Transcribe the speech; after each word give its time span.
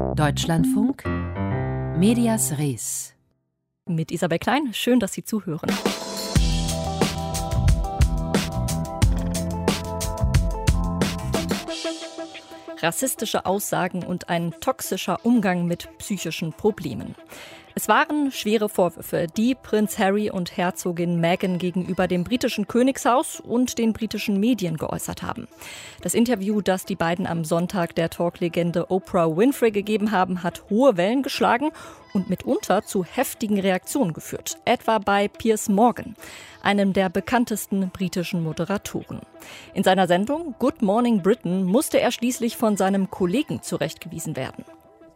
Deutschlandfunk 0.00 1.04
Medias 1.96 2.58
Res. 2.58 3.14
Mit 3.86 4.10
Isabel 4.10 4.38
Klein, 4.38 4.72
schön, 4.72 4.98
dass 4.98 5.12
Sie 5.12 5.24
zuhören. 5.24 5.70
Rassistische 12.78 13.44
Aussagen 13.44 14.02
und 14.02 14.28
ein 14.30 14.52
toxischer 14.60 15.24
Umgang 15.24 15.66
mit 15.66 15.88
psychischen 15.98 16.52
Problemen. 16.52 17.14
Es 17.74 17.86
waren 17.86 18.32
schwere 18.32 18.68
Vorwürfe, 18.68 19.28
die 19.36 19.54
Prinz 19.54 19.98
Harry 19.98 20.30
und 20.30 20.56
Herzogin 20.56 21.20
Meghan 21.20 21.58
gegenüber 21.58 22.08
dem 22.08 22.24
britischen 22.24 22.66
Königshaus 22.66 23.38
und 23.38 23.78
den 23.78 23.92
britischen 23.92 24.40
Medien 24.40 24.76
geäußert 24.76 25.22
haben. 25.22 25.46
Das 26.02 26.14
Interview, 26.14 26.60
das 26.60 26.84
die 26.84 26.96
beiden 26.96 27.26
am 27.26 27.44
Sonntag 27.44 27.94
der 27.94 28.10
Talklegende 28.10 28.90
Oprah 28.90 29.36
Winfrey 29.36 29.70
gegeben 29.70 30.10
haben, 30.10 30.42
hat 30.42 30.64
hohe 30.68 30.96
Wellen 30.96 31.22
geschlagen 31.22 31.70
und 32.12 32.28
mitunter 32.28 32.84
zu 32.84 33.04
heftigen 33.04 33.60
Reaktionen 33.60 34.12
geführt, 34.12 34.58
etwa 34.64 34.98
bei 34.98 35.28
Piers 35.28 35.68
Morgan, 35.68 36.16
einem 36.62 36.92
der 36.92 37.08
bekanntesten 37.08 37.90
britischen 37.90 38.42
Moderatoren. 38.42 39.20
In 39.74 39.84
seiner 39.84 40.08
Sendung 40.08 40.56
Good 40.58 40.82
Morning 40.82 41.22
Britain 41.22 41.64
musste 41.64 42.00
er 42.00 42.10
schließlich 42.10 42.56
von 42.56 42.76
seinem 42.76 43.10
Kollegen 43.10 43.62
zurechtgewiesen 43.62 44.34
werden. 44.34 44.64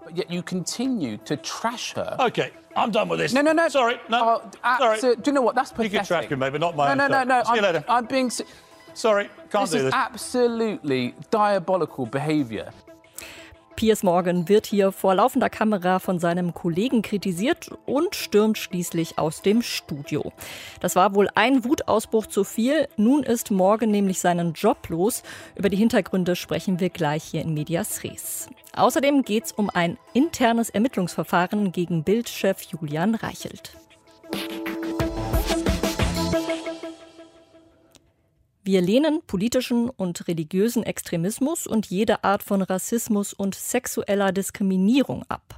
But 0.04 0.16
yet 0.16 0.30
you 0.30 0.42
continue 0.42 1.16
to 1.24 1.36
trash 1.36 1.94
her. 1.94 2.16
Okay, 2.20 2.50
I'm 2.76 2.90
done 2.90 3.08
with 3.08 3.18
this. 3.20 3.32
No, 3.32 3.40
no, 3.42 3.52
no. 3.52 3.68
Sorry, 3.68 3.96
no. 4.08 4.40
Oh, 4.42 4.50
Sorry. 4.78 4.98
abso- 4.98 5.22
Do 5.22 5.30
you 5.30 5.32
know 5.34 5.42
what? 5.42 5.54
That's 5.54 5.70
You 5.70 5.76
pathetic. 5.76 5.98
can 5.98 6.06
trash 6.06 6.30
me, 6.30 6.50
but 6.50 6.60
not 6.60 6.76
my 6.76 6.86
No, 6.86 6.92
own 6.92 6.98
no, 6.98 7.06
no, 7.08 7.14
stuff. 7.14 7.28
no. 7.28 7.42
See 7.44 7.60
you 7.60 7.66
I'm, 7.66 7.72
later. 7.74 7.84
I'm 7.88 8.06
being. 8.06 8.30
Sorry, 8.94 9.28
can't 9.50 9.64
This 9.64 9.70
do 9.70 9.76
is 9.78 9.84
this. 9.84 9.94
absolutely 9.94 11.14
diabolical 11.32 12.06
behaviour. 12.06 12.66
Piers 13.76 14.04
Morgan 14.04 14.48
wird 14.48 14.66
hier 14.66 14.92
vor 14.92 15.16
laufender 15.16 15.50
Kamera 15.50 15.98
von 15.98 16.20
seinem 16.20 16.54
Kollegen 16.54 17.02
kritisiert 17.02 17.72
und 17.86 18.14
stürmt 18.14 18.56
schließlich 18.56 19.18
aus 19.18 19.42
dem 19.42 19.62
Studio. 19.62 20.32
Das 20.78 20.94
war 20.94 21.16
wohl 21.16 21.28
ein 21.34 21.64
Wutausbruch 21.64 22.26
zu 22.28 22.44
viel. 22.44 22.86
Nun 22.96 23.24
ist 23.24 23.50
Morgan 23.50 23.90
nämlich 23.90 24.20
seinen 24.20 24.52
Job 24.52 24.88
los. 24.90 25.24
Über 25.56 25.70
die 25.70 25.76
Hintergründe 25.76 26.36
sprechen 26.36 26.78
wir 26.78 26.88
gleich 26.90 27.24
hier 27.24 27.42
in 27.42 27.52
Medias 27.52 28.04
Res. 28.04 28.48
Außerdem 28.76 29.22
geht 29.22 29.44
es 29.44 29.52
um 29.52 29.70
ein 29.70 29.98
internes 30.14 30.68
Ermittlungsverfahren 30.70 31.70
gegen 31.70 32.02
Bildchef 32.02 32.62
Julian 32.62 33.14
Reichelt. 33.14 33.76
Wir 38.64 38.80
lehnen 38.80 39.20
politischen 39.26 39.90
und 39.90 40.26
religiösen 40.26 40.82
Extremismus 40.82 41.66
und 41.66 41.86
jede 41.86 42.24
Art 42.24 42.42
von 42.42 42.62
Rassismus 42.62 43.32
und 43.32 43.54
sexueller 43.54 44.32
Diskriminierung 44.32 45.22
ab. 45.28 45.56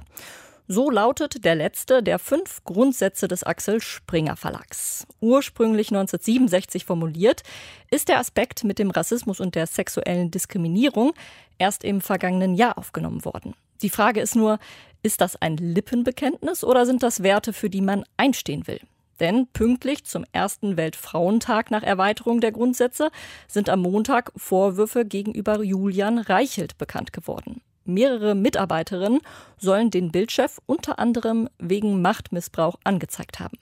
So 0.69 0.89
lautet 0.89 1.45
der 1.45 1.55
letzte 1.55 2.03
der 2.03 2.19
fünf 2.19 2.61
Grundsätze 2.65 3.29
des 3.29 3.43
Axel 3.43 3.79
Springer 3.79 4.35
Verlags. 4.35 5.07
Ursprünglich 5.21 5.91
1967 5.91 6.83
formuliert, 6.83 7.43
ist 7.89 8.09
der 8.09 8.19
Aspekt 8.19 8.65
mit 8.65 8.77
dem 8.77 8.91
Rassismus 8.91 9.39
und 9.39 9.55
der 9.55 9.65
sexuellen 9.65 10.29
Diskriminierung 10.29 11.13
erst 11.57 11.85
im 11.85 12.01
vergangenen 12.01 12.53
Jahr 12.53 12.77
aufgenommen 12.77 13.23
worden. 13.23 13.55
Die 13.81 13.89
Frage 13.89 14.19
ist 14.19 14.35
nur, 14.35 14.59
ist 15.03 15.21
das 15.21 15.41
ein 15.41 15.55
Lippenbekenntnis 15.55 16.65
oder 16.65 16.85
sind 16.85 17.01
das 17.01 17.23
Werte, 17.23 17.53
für 17.53 17.69
die 17.69 17.81
man 17.81 18.03
einstehen 18.17 18.67
will? 18.67 18.81
Denn 19.21 19.47
pünktlich 19.47 20.03
zum 20.03 20.25
ersten 20.33 20.75
Weltfrauentag 20.75 21.71
nach 21.71 21.83
Erweiterung 21.83 22.41
der 22.41 22.51
Grundsätze 22.51 23.09
sind 23.47 23.69
am 23.69 23.83
Montag 23.83 24.33
Vorwürfe 24.35 25.05
gegenüber 25.05 25.63
Julian 25.63 26.19
Reichelt 26.19 26.77
bekannt 26.77 27.13
geworden. 27.13 27.61
Mehrere 27.87 28.35
Mitarbeiterinnen 28.35 29.21
sollen 29.57 29.89
den 29.89 30.11
Bildchef 30.11 30.59
unter 30.65 30.99
anderem 30.99 31.49
wegen 31.57 32.01
Machtmissbrauch 32.01 32.75
angezeigt 32.83 33.39
haben. 33.39 33.57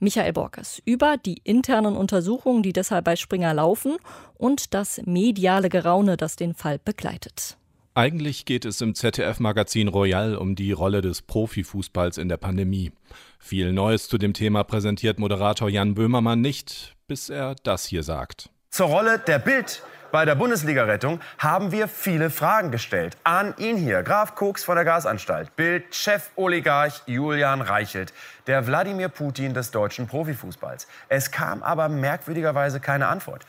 Michael 0.00 0.32
Borkes 0.32 0.80
über 0.84 1.16
die 1.16 1.40
internen 1.42 1.96
Untersuchungen, 1.96 2.62
die 2.62 2.72
deshalb 2.72 3.04
bei 3.04 3.16
Springer 3.16 3.52
laufen 3.52 3.96
und 4.36 4.72
das 4.74 5.02
mediale 5.04 5.68
Geraune, 5.68 6.16
das 6.16 6.36
den 6.36 6.54
Fall 6.54 6.78
begleitet. 6.78 7.56
Eigentlich 7.94 8.44
geht 8.44 8.64
es 8.64 8.80
im 8.80 8.94
ZDF-Magazin 8.94 9.88
Royal 9.88 10.36
um 10.36 10.54
die 10.54 10.70
Rolle 10.70 11.00
des 11.00 11.20
Profifußballs 11.22 12.18
in 12.18 12.28
der 12.28 12.36
Pandemie. 12.36 12.92
Viel 13.40 13.72
Neues 13.72 14.06
zu 14.06 14.18
dem 14.18 14.34
Thema 14.34 14.62
präsentiert 14.62 15.18
Moderator 15.18 15.68
Jan 15.68 15.94
Böhmermann 15.94 16.40
nicht, 16.40 16.94
bis 17.08 17.28
er 17.28 17.56
das 17.64 17.86
hier 17.86 18.04
sagt. 18.04 18.50
Zur 18.70 18.86
Rolle 18.86 19.18
der 19.18 19.40
Bild 19.40 19.82
bei 20.10 20.24
der 20.24 20.34
Bundesliga-Rettung 20.34 21.20
haben 21.38 21.72
wir 21.72 21.88
viele 21.88 22.30
Fragen 22.30 22.70
gestellt. 22.70 23.16
An 23.24 23.54
ihn 23.58 23.76
hier, 23.76 24.02
Graf 24.02 24.34
Koks 24.34 24.64
von 24.64 24.76
der 24.76 24.84
Gasanstalt, 24.84 25.54
Bild-Chef-Oligarch 25.56 27.02
Julian 27.06 27.60
Reichelt, 27.60 28.12
der 28.46 28.66
Wladimir 28.66 29.08
Putin 29.08 29.54
des 29.54 29.70
deutschen 29.70 30.06
Profifußballs. 30.06 30.88
Es 31.08 31.30
kam 31.30 31.62
aber 31.62 31.88
merkwürdigerweise 31.88 32.80
keine 32.80 33.08
Antwort. 33.08 33.44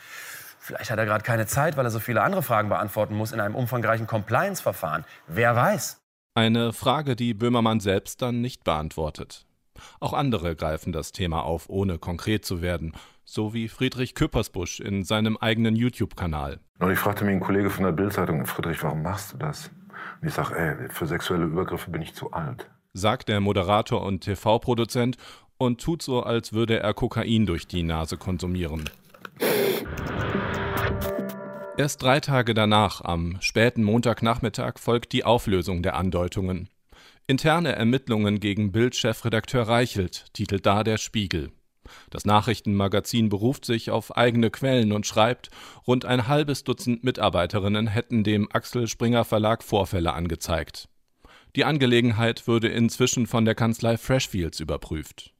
Vielleicht 0.58 0.90
hat 0.90 0.98
er 0.98 1.06
gerade 1.06 1.24
keine 1.24 1.46
Zeit, 1.46 1.76
weil 1.76 1.86
er 1.86 1.90
so 1.90 2.00
viele 2.00 2.22
andere 2.22 2.42
Fragen 2.42 2.68
beantworten 2.68 3.14
muss 3.14 3.32
in 3.32 3.40
einem 3.40 3.54
umfangreichen 3.54 4.06
Compliance-Verfahren. 4.06 5.04
Wer 5.26 5.56
weiß? 5.56 6.00
Eine 6.34 6.72
Frage, 6.72 7.16
die 7.16 7.34
Böhmermann 7.34 7.80
selbst 7.80 8.22
dann 8.22 8.40
nicht 8.40 8.62
beantwortet. 8.64 9.46
Auch 9.98 10.12
andere 10.12 10.54
greifen 10.56 10.92
das 10.92 11.12
Thema 11.12 11.42
auf, 11.42 11.68
ohne 11.68 11.98
konkret 11.98 12.44
zu 12.44 12.62
werden, 12.62 12.92
so 13.32 13.54
wie 13.54 13.68
Friedrich 13.68 14.14
Küppersbusch 14.14 14.80
in 14.80 15.04
seinem 15.04 15.36
eigenen 15.36 15.76
YouTube-Kanal. 15.76 16.58
Und 16.80 16.90
ich 16.90 16.98
fragte 16.98 17.24
mich 17.24 17.34
ein 17.34 17.40
Kollege 17.40 17.70
von 17.70 17.84
der 17.84 17.92
Bildzeitung, 17.92 18.44
Friedrich, 18.46 18.82
warum 18.82 19.02
machst 19.02 19.32
du 19.32 19.36
das? 19.36 19.70
Und 20.20 20.28
ich 20.28 20.34
sage, 20.34 20.56
ey, 20.56 20.88
für 20.88 21.06
sexuelle 21.06 21.44
Übergriffe 21.44 21.90
bin 21.90 22.02
ich 22.02 22.14
zu 22.14 22.32
alt. 22.32 22.68
Sagt 22.92 23.28
der 23.28 23.40
Moderator 23.40 24.02
und 24.02 24.22
TV-Produzent 24.22 25.16
und 25.58 25.80
tut 25.80 26.02
so, 26.02 26.22
als 26.22 26.52
würde 26.52 26.80
er 26.80 26.92
Kokain 26.92 27.46
durch 27.46 27.68
die 27.68 27.84
Nase 27.84 28.16
konsumieren. 28.16 28.90
Erst 31.76 32.02
drei 32.02 32.20
Tage 32.20 32.52
danach, 32.52 33.00
am 33.02 33.36
späten 33.40 33.84
Montagnachmittag, 33.84 34.78
folgt 34.78 35.12
die 35.12 35.24
Auflösung 35.24 35.82
der 35.82 35.96
Andeutungen. 35.96 36.68
Interne 37.26 37.76
Ermittlungen 37.76 38.40
gegen 38.40 38.72
Bild-Chefredakteur 38.72 39.68
Reichelt, 39.68 40.26
titelt 40.32 40.66
da 40.66 40.82
der 40.82 40.98
Spiegel. 40.98 41.52
Das 42.10 42.24
Nachrichtenmagazin 42.24 43.28
beruft 43.28 43.64
sich 43.64 43.90
auf 43.90 44.16
eigene 44.16 44.50
Quellen 44.50 44.92
und 44.92 45.06
schreibt, 45.06 45.50
rund 45.86 46.04
ein 46.04 46.28
halbes 46.28 46.64
Dutzend 46.64 47.04
Mitarbeiterinnen 47.04 47.86
hätten 47.86 48.24
dem 48.24 48.48
Axel 48.52 48.88
Springer 48.88 49.24
Verlag 49.24 49.62
Vorfälle 49.62 50.12
angezeigt. 50.12 50.88
Die 51.56 51.64
Angelegenheit 51.64 52.46
würde 52.46 52.68
inzwischen 52.68 53.26
von 53.26 53.44
der 53.44 53.54
Kanzlei 53.54 53.96
Freshfields 53.96 54.60
überprüft. 54.60 55.32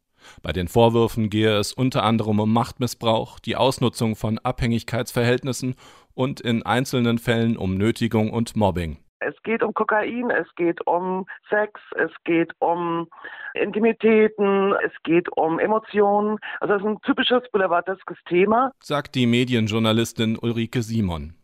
Bei 0.43 0.53
den 0.53 0.69
Vorwürfen 0.69 1.31
gehe 1.31 1.57
es 1.57 1.73
unter 1.73 2.03
anderem 2.03 2.41
um 2.41 2.53
Machtmissbrauch, 2.53 3.39
die 3.39 3.57
Ausnutzung 3.57 4.17
von 4.17 4.39
Abhängigkeitsverhältnissen 4.39 5.75
und 6.15 6.41
in 6.41 6.63
einzelnen 6.63 7.19
Fällen 7.19 7.57
um 7.57 7.77
Nötigung 7.77 8.31
und 8.31 8.57
Mobbing. 8.57 8.99
Es 9.21 9.35
geht 9.43 9.63
um 9.63 9.75
Kokain, 9.75 10.31
es 10.31 10.47
geht 10.57 10.87
um 10.87 11.27
Sex, 11.49 11.81
es 11.97 12.11
geht 12.25 12.53
um 12.59 13.09
Intimitäten, 13.55 14.75
es 14.85 14.93
geht 15.03 15.29
um 15.37 15.59
Emotionen. 15.59 16.39
Also 16.61 16.75
das 16.75 16.83
ist 16.83 16.89
ein 16.89 17.01
typisches 17.03 17.43
boulevardeskes 17.53 18.17
Thema. 18.27 18.73
sagt 18.81 19.15
die 19.15 19.27
Medienjournalistin 19.27 20.39
Ulrike 20.39 20.83
Simon. 20.83 21.35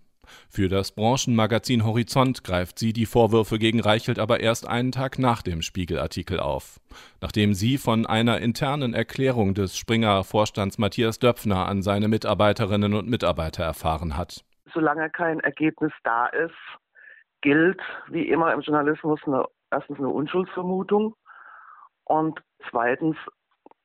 Für 0.49 0.69
das 0.69 0.93
Branchenmagazin 0.93 1.85
Horizont 1.85 2.45
greift 2.45 2.79
sie 2.79 2.93
die 2.93 3.07
Vorwürfe 3.07 3.59
gegen 3.59 3.81
Reichelt 3.81 4.19
aber 4.19 4.41
erst 4.41 4.67
einen 4.67 4.93
Tag 4.93 5.19
nach 5.19 5.43
dem 5.43 5.63
Spiegelartikel 5.63 6.41
auf, 6.41 6.81
nachdem 7.21 7.55
sie 7.55 7.79
von 7.79 8.07
einer 8.07 8.41
internen 8.41 8.95
Erklärung 8.95 9.55
des 9.55 9.77
Springer-Vorstands 9.77 10.79
Matthias 10.79 11.19
Döpfner 11.19 11.69
an 11.69 11.83
seine 11.83 12.09
Mitarbeiterinnen 12.09 12.95
und 12.95 13.09
Mitarbeiter 13.09 13.65
erfahren 13.65 14.17
hat. 14.17 14.45
Solange 14.73 15.11
kein 15.11 15.41
Ergebnis 15.41 15.93
da 16.03 16.27
ist, 16.27 16.55
gilt 17.41 17.81
wie 18.09 18.29
immer 18.29 18.53
im 18.53 18.61
Journalismus 18.61 19.21
eine, 19.27 19.45
erstens 19.71 19.99
eine 19.99 20.09
Unschuldsvermutung 20.09 21.15
und 22.05 22.41
zweitens 22.71 23.17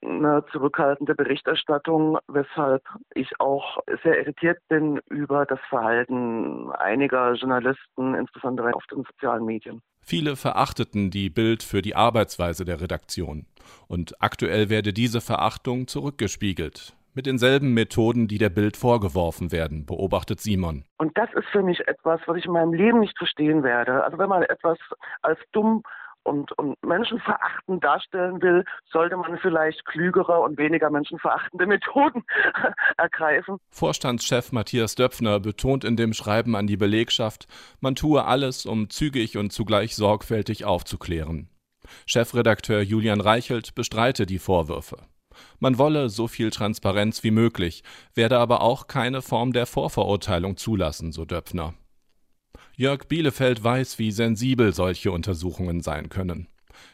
eine 0.04 0.44
zurückhaltende 0.52 1.14
Berichterstattung, 1.14 2.18
weshalb 2.28 2.84
ich 3.14 3.30
auch 3.40 3.78
sehr 4.04 4.20
irritiert 4.20 4.58
bin 4.68 5.00
über 5.10 5.46
das 5.46 5.60
Verhalten 5.70 6.72
einiger 6.72 7.34
Journalisten, 7.34 8.16
insbesondere 8.16 8.74
auf 8.74 8.86
den 8.88 9.04
sozialen 9.04 9.46
Medien. 9.46 9.82
Viele 10.02 10.36
verachteten 10.36 11.12
die 11.12 11.30
Bild 11.30 11.62
für 11.62 11.82
die 11.84 11.96
Arbeitsweise 11.96 12.66
der 12.66 12.82
Redaktion. 12.82 13.46
Und 13.88 14.20
aktuell 14.22 14.70
werde 14.70 14.94
diese 14.94 15.22
Verachtung 15.22 15.88
zurückgespiegelt. 15.88 16.96
Mit 17.14 17.26
denselben 17.26 17.74
Methoden, 17.74 18.30
die 18.30 18.38
der 18.38 18.50
Bild 18.50 18.78
vorgeworfen 18.78 19.52
werden, 19.52 19.86
beobachtet 19.86 20.40
Simon. 20.40 20.86
Und 20.98 21.18
das 21.18 21.28
ist 21.34 21.48
für 21.52 21.62
mich 21.62 21.86
etwas, 21.88 22.22
was 22.26 22.38
ich 22.38 22.46
in 22.46 22.54
meinem 22.54 22.74
Leben 22.74 23.02
nicht 23.02 23.18
verstehen 23.18 23.64
werde. 23.64 24.04
Also 24.06 24.18
wenn 24.18 24.30
man 24.30 24.44
etwas 24.44 24.78
als 25.22 25.38
dumm 25.52 25.84
und, 26.24 26.58
und 26.58 26.82
menschenverachtend 26.86 27.84
darstellen 27.84 28.42
will, 28.42 28.64
sollte 28.90 29.18
man 29.18 29.38
vielleicht 29.40 29.84
klügere 29.86 30.40
und 30.40 30.58
weniger 30.58 30.90
menschenverachtende 30.90 31.66
Methoden 31.68 32.24
ergreifen. 32.96 33.58
Vorstandschef 33.72 34.54
Matthias 34.54 34.96
Döpfner 34.96 35.42
betont 35.42 35.84
in 35.84 35.98
dem 35.98 36.14
Schreiben 36.14 36.56
an 36.56 36.68
die 36.68 36.78
Belegschaft, 36.78 37.48
man 37.82 37.96
tue 37.96 38.24
alles, 38.24 38.66
um 38.66 38.90
zügig 38.90 39.38
und 39.38 39.52
zugleich 39.52 39.98
sorgfältig 39.98 40.64
aufzuklären. 40.64 41.50
Chefredakteur 42.06 42.82
Julian 42.82 43.20
Reichelt 43.20 43.76
bestreite 43.76 44.26
die 44.26 44.40
Vorwürfe. 44.40 45.11
Man 45.60 45.78
wolle 45.78 46.10
so 46.10 46.28
viel 46.28 46.50
Transparenz 46.50 47.24
wie 47.24 47.32
möglich, 47.32 47.84
werde 48.14 48.40
aber 48.40 48.62
auch 48.62 48.88
keine 48.88 49.22
Form 49.22 49.54
der 49.54 49.66
Vorverurteilung 49.66 50.58
zulassen, 50.58 51.12
so 51.12 51.26
Döpfner. 51.26 51.74
Jörg 52.76 53.08
Bielefeld 53.08 53.64
weiß, 53.64 54.00
wie 54.00 54.12
sensibel 54.12 54.74
solche 54.74 55.12
Untersuchungen 55.12 55.82
sein 55.82 56.10
können. 56.10 56.48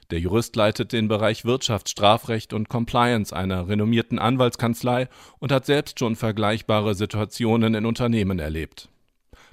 Der 0.09 0.19
Jurist 0.19 0.55
leitet 0.55 0.93
den 0.93 1.07
Bereich 1.07 1.45
Wirtschaftsstrafrecht 1.45 2.53
und 2.53 2.69
Compliance 2.69 3.35
einer 3.35 3.67
renommierten 3.67 4.19
Anwaltskanzlei 4.19 5.09
und 5.39 5.51
hat 5.51 5.65
selbst 5.65 5.99
schon 5.99 6.15
vergleichbare 6.15 6.95
Situationen 6.95 7.73
in 7.73 7.85
Unternehmen 7.85 8.39
erlebt. 8.39 8.89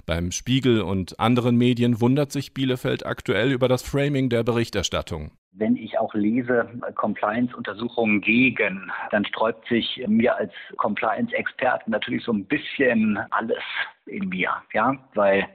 Beim 0.05 0.31
Spiegel 0.31 0.81
und 0.81 1.19
anderen 1.19 1.55
Medien 1.57 1.99
wundert 1.99 2.31
sich 2.31 2.53
Bielefeld 2.53 3.05
aktuell 3.05 3.51
über 3.51 3.67
das 3.67 3.81
Framing 3.81 4.29
der 4.29 4.43
Berichterstattung. 4.43 5.31
Wenn 5.57 5.77
ich 5.77 5.97
auch 5.97 6.13
lese 6.13 6.67
Compliance-Untersuchungen 6.95 8.19
gegen, 8.19 8.91
dann 9.11 9.25
sträubt 9.25 9.65
sich 9.69 10.03
mir 10.05 10.35
als 10.35 10.51
Compliance-Experten 10.75 11.91
natürlich 11.91 12.25
so 12.25 12.33
ein 12.33 12.45
bisschen 12.45 13.17
alles 13.31 13.63
in 14.05 14.27
mir, 14.27 14.51
ja, 14.73 14.97
weil 15.13 15.47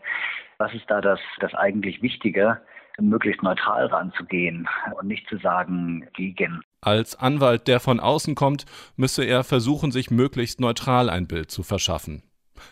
was 0.57 0.73
ist 0.73 0.91
da 0.91 1.01
das, 1.01 1.21
das 1.41 1.55
eigentlich 1.55 2.03
Wichtige? 2.03 2.61
möglichst 2.99 3.43
neutral 3.43 3.87
ranzugehen 3.87 4.69
und 4.99 5.07
nicht 5.07 5.27
zu 5.29 5.39
sagen 5.39 6.07
gegen. 6.13 6.61
Als 6.83 7.17
Anwalt, 7.17 7.67
der 7.69 7.81
von 7.81 7.99
außen 8.01 8.35
kommt, 8.35 8.67
müsse 8.97 9.25
er 9.25 9.45
versuchen, 9.45 9.91
sich 9.91 10.11
möglichst 10.11 10.61
neutral 10.61 11.09
ein 11.09 11.27
Bild 11.27 11.51
zu 11.51 11.63
verschaffen. 11.63 12.23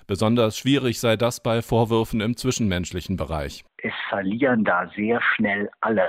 Besonders 0.06 0.58
schwierig 0.58 1.00
sei 1.00 1.16
das 1.16 1.42
bei 1.42 1.62
Vorwürfen 1.62 2.20
im 2.20 2.36
zwischenmenschlichen 2.36 3.16
Bereich. 3.16 3.64
Es 3.78 3.94
verlieren 4.10 4.64
da 4.64 4.90
sehr 4.94 5.20
schnell 5.22 5.70
alle, 5.80 6.08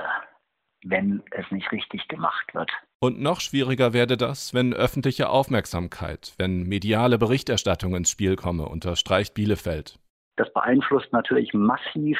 wenn 0.84 1.22
es 1.32 1.50
nicht 1.50 1.70
richtig 1.72 2.08
gemacht 2.08 2.54
wird. 2.54 2.70
Und 3.00 3.20
noch 3.20 3.40
schwieriger 3.40 3.92
werde 3.92 4.16
das, 4.16 4.54
wenn 4.54 4.74
öffentliche 4.74 5.28
Aufmerksamkeit, 5.28 6.34
wenn 6.38 6.64
mediale 6.64 7.18
Berichterstattung 7.18 7.94
ins 7.94 8.10
Spiel 8.10 8.36
komme, 8.36 8.66
unterstreicht 8.66 9.34
Bielefeld. 9.34 9.98
Das 10.36 10.52
beeinflusst 10.52 11.12
natürlich 11.12 11.52
massiv 11.54 12.18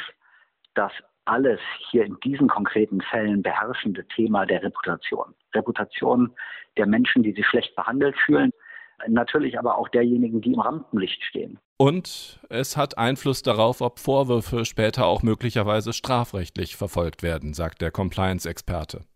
das 0.75 0.93
alles 1.25 1.61
hier 1.91 2.05
in 2.05 2.19
diesen 2.25 2.49
konkreten 2.49 3.01
Fällen 3.03 3.43
beherrschende 3.43 4.07
Thema 4.09 4.47
der 4.47 4.63
Reputation. 4.63 5.35
Reputation 5.55 6.35
der 6.77 6.87
Menschen, 6.87 7.23
die 7.23 7.33
sich 7.33 7.47
schlecht 7.47 7.75
behandelt 7.77 8.17
fühlen, 8.25 8.53
natürlich 9.06 9.59
aber 9.59 9.79
auch 9.79 9.89
derjenigen, 9.89 10.41
die 10.41 10.53
im 10.53 10.61
Rampenlicht 10.61 11.23
stehen. 11.25 11.59
Und 11.81 12.38
es 12.50 12.77
hat 12.77 12.99
Einfluss 12.99 13.41
darauf, 13.41 13.81
ob 13.81 14.00
Vorwürfe 14.00 14.67
später 14.67 15.06
auch 15.06 15.23
möglicherweise 15.23 15.94
strafrechtlich 15.94 16.77
verfolgt 16.77 17.23
werden, 17.23 17.55
sagt 17.55 17.81
der 17.81 17.91
Compliance-Experte. 17.91 19.06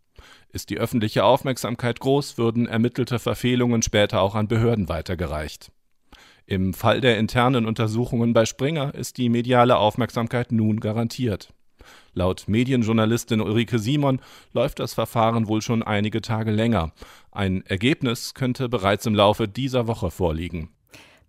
Ist 0.48 0.70
die 0.70 0.78
öffentliche 0.78 1.24
Aufmerksamkeit 1.24 2.00
groß, 2.00 2.38
würden 2.38 2.66
ermittelte 2.66 3.18
Verfehlungen 3.18 3.82
später 3.82 4.22
auch 4.22 4.34
an 4.34 4.48
Behörden 4.48 4.88
weitergereicht. 4.88 5.72
Im 6.46 6.72
Fall 6.72 7.02
der 7.02 7.18
internen 7.18 7.66
Untersuchungen 7.66 8.32
bei 8.32 8.46
Springer 8.46 8.94
ist 8.94 9.18
die 9.18 9.28
mediale 9.28 9.76
Aufmerksamkeit 9.76 10.50
nun 10.50 10.80
garantiert. 10.80 11.52
Laut 12.14 12.44
Medienjournalistin 12.46 13.42
Ulrike 13.42 13.78
Simon 13.78 14.22
läuft 14.54 14.78
das 14.78 14.94
Verfahren 14.94 15.48
wohl 15.48 15.60
schon 15.60 15.82
einige 15.82 16.22
Tage 16.22 16.50
länger. 16.50 16.92
Ein 17.30 17.62
Ergebnis 17.66 18.32
könnte 18.32 18.70
bereits 18.70 19.04
im 19.04 19.14
Laufe 19.14 19.48
dieser 19.48 19.86
Woche 19.86 20.10
vorliegen. 20.10 20.73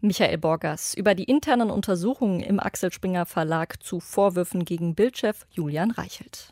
Michael 0.05 0.37
Borgers 0.37 0.93
über 0.93 1.15
die 1.15 1.23
internen 1.23 1.71
Untersuchungen 1.71 2.39
im 2.39 2.59
Axel 2.59 2.91
Springer 2.91 3.25
Verlag 3.25 3.81
zu 3.81 3.99
Vorwürfen 3.99 4.63
gegen 4.63 4.95
Bildchef 4.95 5.45
Julian 5.51 5.91
Reichelt. 5.91 6.49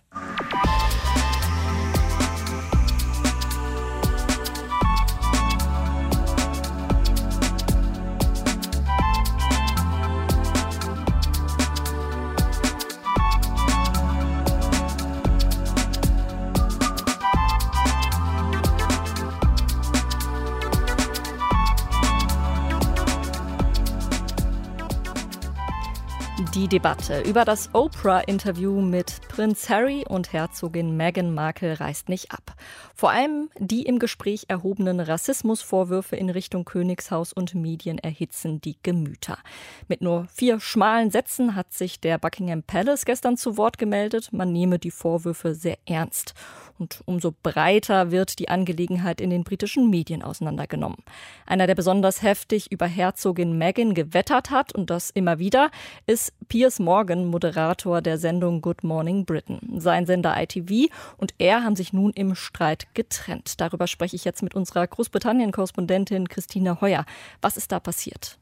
Die 26.55 26.67
Debatte 26.67 27.21
über 27.21 27.45
das 27.45 27.73
Oprah-Interview 27.73 28.79
mit 28.79 29.27
Prinz 29.27 29.69
Harry 29.69 30.05
und 30.07 30.33
Herzogin 30.33 30.95
Meghan 30.95 31.33
Markle 31.33 31.79
reißt 31.79 32.09
nicht 32.09 32.31
ab. 32.31 32.53
Vor 32.93 33.09
allem 33.09 33.49
die 33.57 33.81
im 33.81 33.97
Gespräch 33.97 34.45
erhobenen 34.49 34.99
Rassismusvorwürfe 34.99 36.15
in 36.15 36.29
Richtung 36.29 36.63
Königshaus 36.63 37.33
und 37.33 37.55
Medien 37.55 37.97
erhitzen 37.97 38.61
die 38.61 38.77
Gemüter. 38.83 39.39
Mit 39.87 40.01
nur 40.01 40.27
vier 40.31 40.59
schmalen 40.59 41.09
Sätzen 41.09 41.55
hat 41.55 41.73
sich 41.73 41.99
der 41.99 42.19
Buckingham 42.19 42.61
Palace 42.61 43.05
gestern 43.05 43.35
zu 43.35 43.57
Wort 43.57 43.79
gemeldet. 43.79 44.31
Man 44.31 44.51
nehme 44.51 44.77
die 44.77 44.91
Vorwürfe 44.91 45.55
sehr 45.55 45.79
ernst. 45.87 46.35
Und 46.79 47.01
umso 47.05 47.33
breiter 47.43 48.11
wird 48.11 48.39
die 48.39 48.49
Angelegenheit 48.49 49.21
in 49.21 49.29
den 49.29 49.43
britischen 49.43 49.89
Medien 49.89 50.23
auseinandergenommen. 50.23 50.97
Einer, 51.45 51.67
der 51.67 51.75
besonders 51.75 52.21
heftig 52.21 52.71
über 52.71 52.87
Herzogin 52.87 53.57
Meghan 53.57 53.93
gewettert 53.93 54.49
hat 54.49 54.73
und 54.73 54.89
das 54.89 55.09
immer 55.09 55.39
wieder, 55.39 55.69
ist 56.07 56.33
Piers 56.49 56.79
Morgan, 56.79 57.25
Moderator 57.25 58.01
der 58.01 58.17
Sendung 58.17 58.61
Good 58.61 58.83
Morning 58.83 59.25
Britain. 59.25 59.59
Sein 59.77 60.05
Sender 60.05 60.35
ITV 60.41 60.91
und 61.17 61.33
er 61.37 61.63
haben 61.63 61.75
sich 61.75 61.93
nun 61.93 62.11
im 62.11 62.35
Streit 62.35 62.87
getrennt. 62.93 63.61
Darüber 63.61 63.87
spreche 63.87 64.15
ich 64.15 64.25
jetzt 64.25 64.43
mit 64.43 64.55
unserer 64.55 64.87
Großbritannien-Korrespondentin 64.87 66.27
Christine 66.27 66.81
Heuer. 66.81 67.05
Was 67.41 67.57
ist 67.57 67.71
da 67.71 67.79
passiert? 67.79 68.39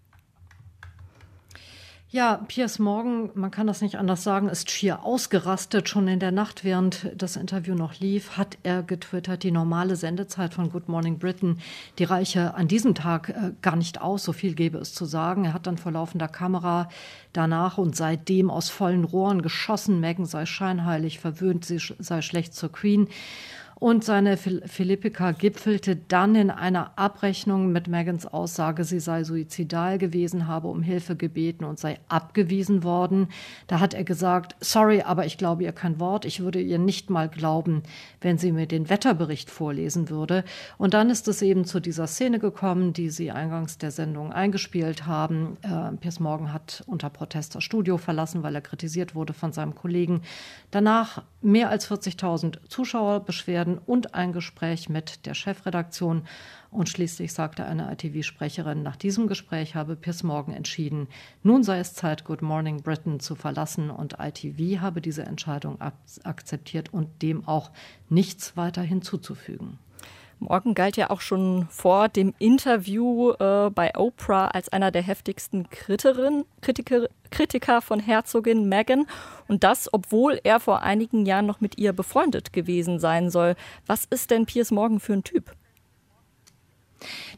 Ja, 2.14 2.42
Piers 2.46 2.78
Morgan, 2.78 3.30
man 3.36 3.52
kann 3.52 3.68
das 3.68 3.80
nicht 3.80 3.96
anders 3.96 4.22
sagen, 4.22 4.50
ist 4.50 4.70
schier 4.70 5.06
ausgerastet. 5.06 5.88
Schon 5.88 6.10
in 6.10 6.20
der 6.20 6.34
Nacht, 6.34 6.66
während 6.66 7.10
das 7.16 7.38
Interview 7.38 7.74
noch 7.74 8.02
lief, 8.02 8.36
hat 8.36 8.58
er 8.64 8.84
getwittert, 8.84 9.44
die 9.44 9.52
normale 9.52 9.96
Sendezeit 9.96 10.54
von 10.54 10.70
Good 10.72 10.90
Morning 10.90 11.20
Britain, 11.20 11.60
die 12.00 12.04
reiche 12.04 12.54
an 12.54 12.68
diesem 12.68 12.96
Tag 12.96 13.30
äh, 13.30 13.54
gar 13.62 13.78
nicht 13.78 14.02
aus, 14.02 14.26
so 14.26 14.34
viel 14.34 14.56
gäbe 14.56 14.78
es 14.80 14.94
zu 14.94 15.06
sagen. 15.06 15.46
Er 15.46 15.54
hat 15.54 15.68
dann 15.68 15.78
vor 15.78 15.94
laufender 15.94 16.28
Kamera 16.28 16.90
danach 17.32 17.78
und 17.78 17.96
seitdem 17.96 18.52
aus 18.52 18.70
vollen 18.70 19.06
Rohren 19.06 19.42
geschossen, 19.42 20.02
Meghan 20.02 20.26
sei 20.26 20.46
scheinheilig, 20.46 21.20
verwöhnt, 21.20 21.64
sie 21.64 21.80
sei 21.80 22.22
schlecht 22.22 22.54
zur 22.54 22.74
Queen. 22.74 23.08
Und 23.82 24.04
seine 24.04 24.38
Philippika 24.38 25.32
gipfelte 25.32 25.96
dann 25.96 26.36
in 26.36 26.52
einer 26.52 26.92
Abrechnung 27.00 27.72
mit 27.72 27.88
Megans 27.88 28.28
Aussage, 28.28 28.84
sie 28.84 29.00
sei 29.00 29.24
suizidal 29.24 29.98
gewesen, 29.98 30.46
habe 30.46 30.68
um 30.68 30.84
Hilfe 30.84 31.16
gebeten 31.16 31.64
und 31.64 31.80
sei 31.80 31.98
abgewiesen 32.08 32.84
worden. 32.84 33.30
Da 33.66 33.80
hat 33.80 33.96
er 33.96 34.04
gesagt, 34.04 34.56
sorry, 34.60 35.02
aber 35.02 35.26
ich 35.26 35.40
glaube 35.40 35.64
ihr 35.64 35.72
kein 35.72 36.00
Wort. 36.00 36.26
Ich 36.26 36.42
würde 36.42 36.62
ihr 36.62 36.78
nicht 36.78 37.10
mal 37.10 37.28
glauben, 37.28 37.82
wenn 38.22 38.38
sie 38.38 38.52
mir 38.52 38.68
den 38.68 38.88
Wetterbericht 38.88 39.50
vorlesen 39.50 40.12
würde. 40.12 40.44
Und 40.78 40.94
dann 40.94 41.10
ist 41.10 41.28
es 41.28 41.42
eben 41.42 41.66
zu 41.66 41.80
dieser 41.80 42.06
Szene 42.06 42.38
gekommen, 42.38 42.94
die 42.94 43.10
Sie 43.10 43.32
eingangs 43.32 43.80
der 43.80 43.90
Sendung 43.90 44.32
eingespielt 44.32 45.08
haben. 45.08 45.58
Äh, 45.64 45.98
Piers 45.98 46.20
Morgan 46.20 46.54
hat 46.54 46.84
unter 46.86 47.10
Protest 47.10 47.56
das 47.56 47.64
Studio 47.64 47.98
verlassen, 47.98 48.44
weil 48.44 48.54
er 48.54 48.62
kritisiert 48.62 49.16
wurde 49.16 49.34
von 49.34 49.54
seinem 49.54 49.74
Kollegen. 49.74 50.22
Danach 50.70 51.24
mehr 51.42 51.70
als 51.70 51.90
40.000 51.90 52.60
Zuschauerbeschwerden 52.70 53.71
werden 53.72 53.82
und 53.86 54.14
ein 54.16 54.34
Gespräch 54.34 54.90
mit 54.90 55.26
der 55.26 55.34
Chefredaktion. 55.34 56.24
Und 56.70 56.90
schließlich 56.90 57.34
sagte 57.34 57.66
eine 57.66 57.92
ITV-Sprecherin, 57.92 58.82
nach 58.82 58.96
diesem 58.96 59.28
Gespräch 59.28 59.76
habe 59.76 59.96
Piers 59.96 60.24
Morgan 60.24 60.56
entschieden, 60.56 61.08
nun 61.44 61.64
sei 61.64 61.80
es 61.80 61.94
Zeit, 61.94 62.24
Good 62.24 62.42
Morning 62.42 62.82
Britain 62.82 63.20
zu 63.20 63.36
verlassen. 63.36 63.90
Und 63.90 64.18
ITV 64.20 64.80
habe 64.82 65.02
diese 65.02 65.24
Entscheidung 65.24 65.80
akzeptiert 66.24 66.94
und 66.94 67.22
dem 67.22 67.48
auch 67.48 67.72
nichts 68.10 68.56
weiter 68.56 68.82
hinzuzufügen. 68.82 69.80
Morgan 70.42 70.74
galt 70.74 70.98
ja 70.98 71.12
auch 71.12 71.22
schon 71.22 71.68
vor 71.70 72.10
dem 72.10 72.34
Interview 72.40 73.32
äh, 73.34 73.70
bei 73.70 73.96
Oprah 73.96 74.48
als 74.48 74.70
einer 74.70 74.90
der 74.90 75.04
heftigsten 75.04 75.70
Kriterin, 75.70 76.46
Kritiker, 76.62 77.08
Kritiker 77.30 77.80
von 77.80 78.00
Herzogin 78.00 78.68
Meghan. 78.68 79.06
Und 79.48 79.64
das, 79.64 79.94
obwohl 79.94 80.40
er 80.44 80.60
vor 80.60 80.82
einigen 80.82 81.28
Jahren 81.28 81.46
noch 81.46 81.62
mit 81.62 81.78
ihr 81.78 81.94
befreundet 81.94 82.54
gewesen 82.54 83.00
sein 83.00 83.30
soll. 83.30 83.56
Was 83.86 84.06
ist 84.06 84.32
denn 84.32 84.48
Piers 84.48 84.72
Morgan 84.72 85.00
für 85.00 85.14
ein 85.14 85.24
Typ? 85.24 85.56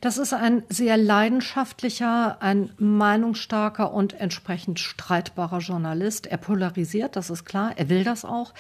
Das 0.02 0.18
ist 0.18 0.34
ein 0.34 0.64
sehr 0.70 0.98
leidenschaftlicher, 0.98 2.42
ein 2.42 2.72
meinungsstarker 2.78 3.94
und 3.94 4.14
entsprechend 4.14 4.80
streitbarer 4.80 5.60
Journalist. 5.60 6.28
Er 6.28 6.38
polarisiert, 6.38 7.16
das 7.16 7.30
ist 7.30 7.46
klar. 7.46 7.74
Er 7.76 7.90
will 7.90 8.04
das 8.04 8.26
auch. 8.26 8.54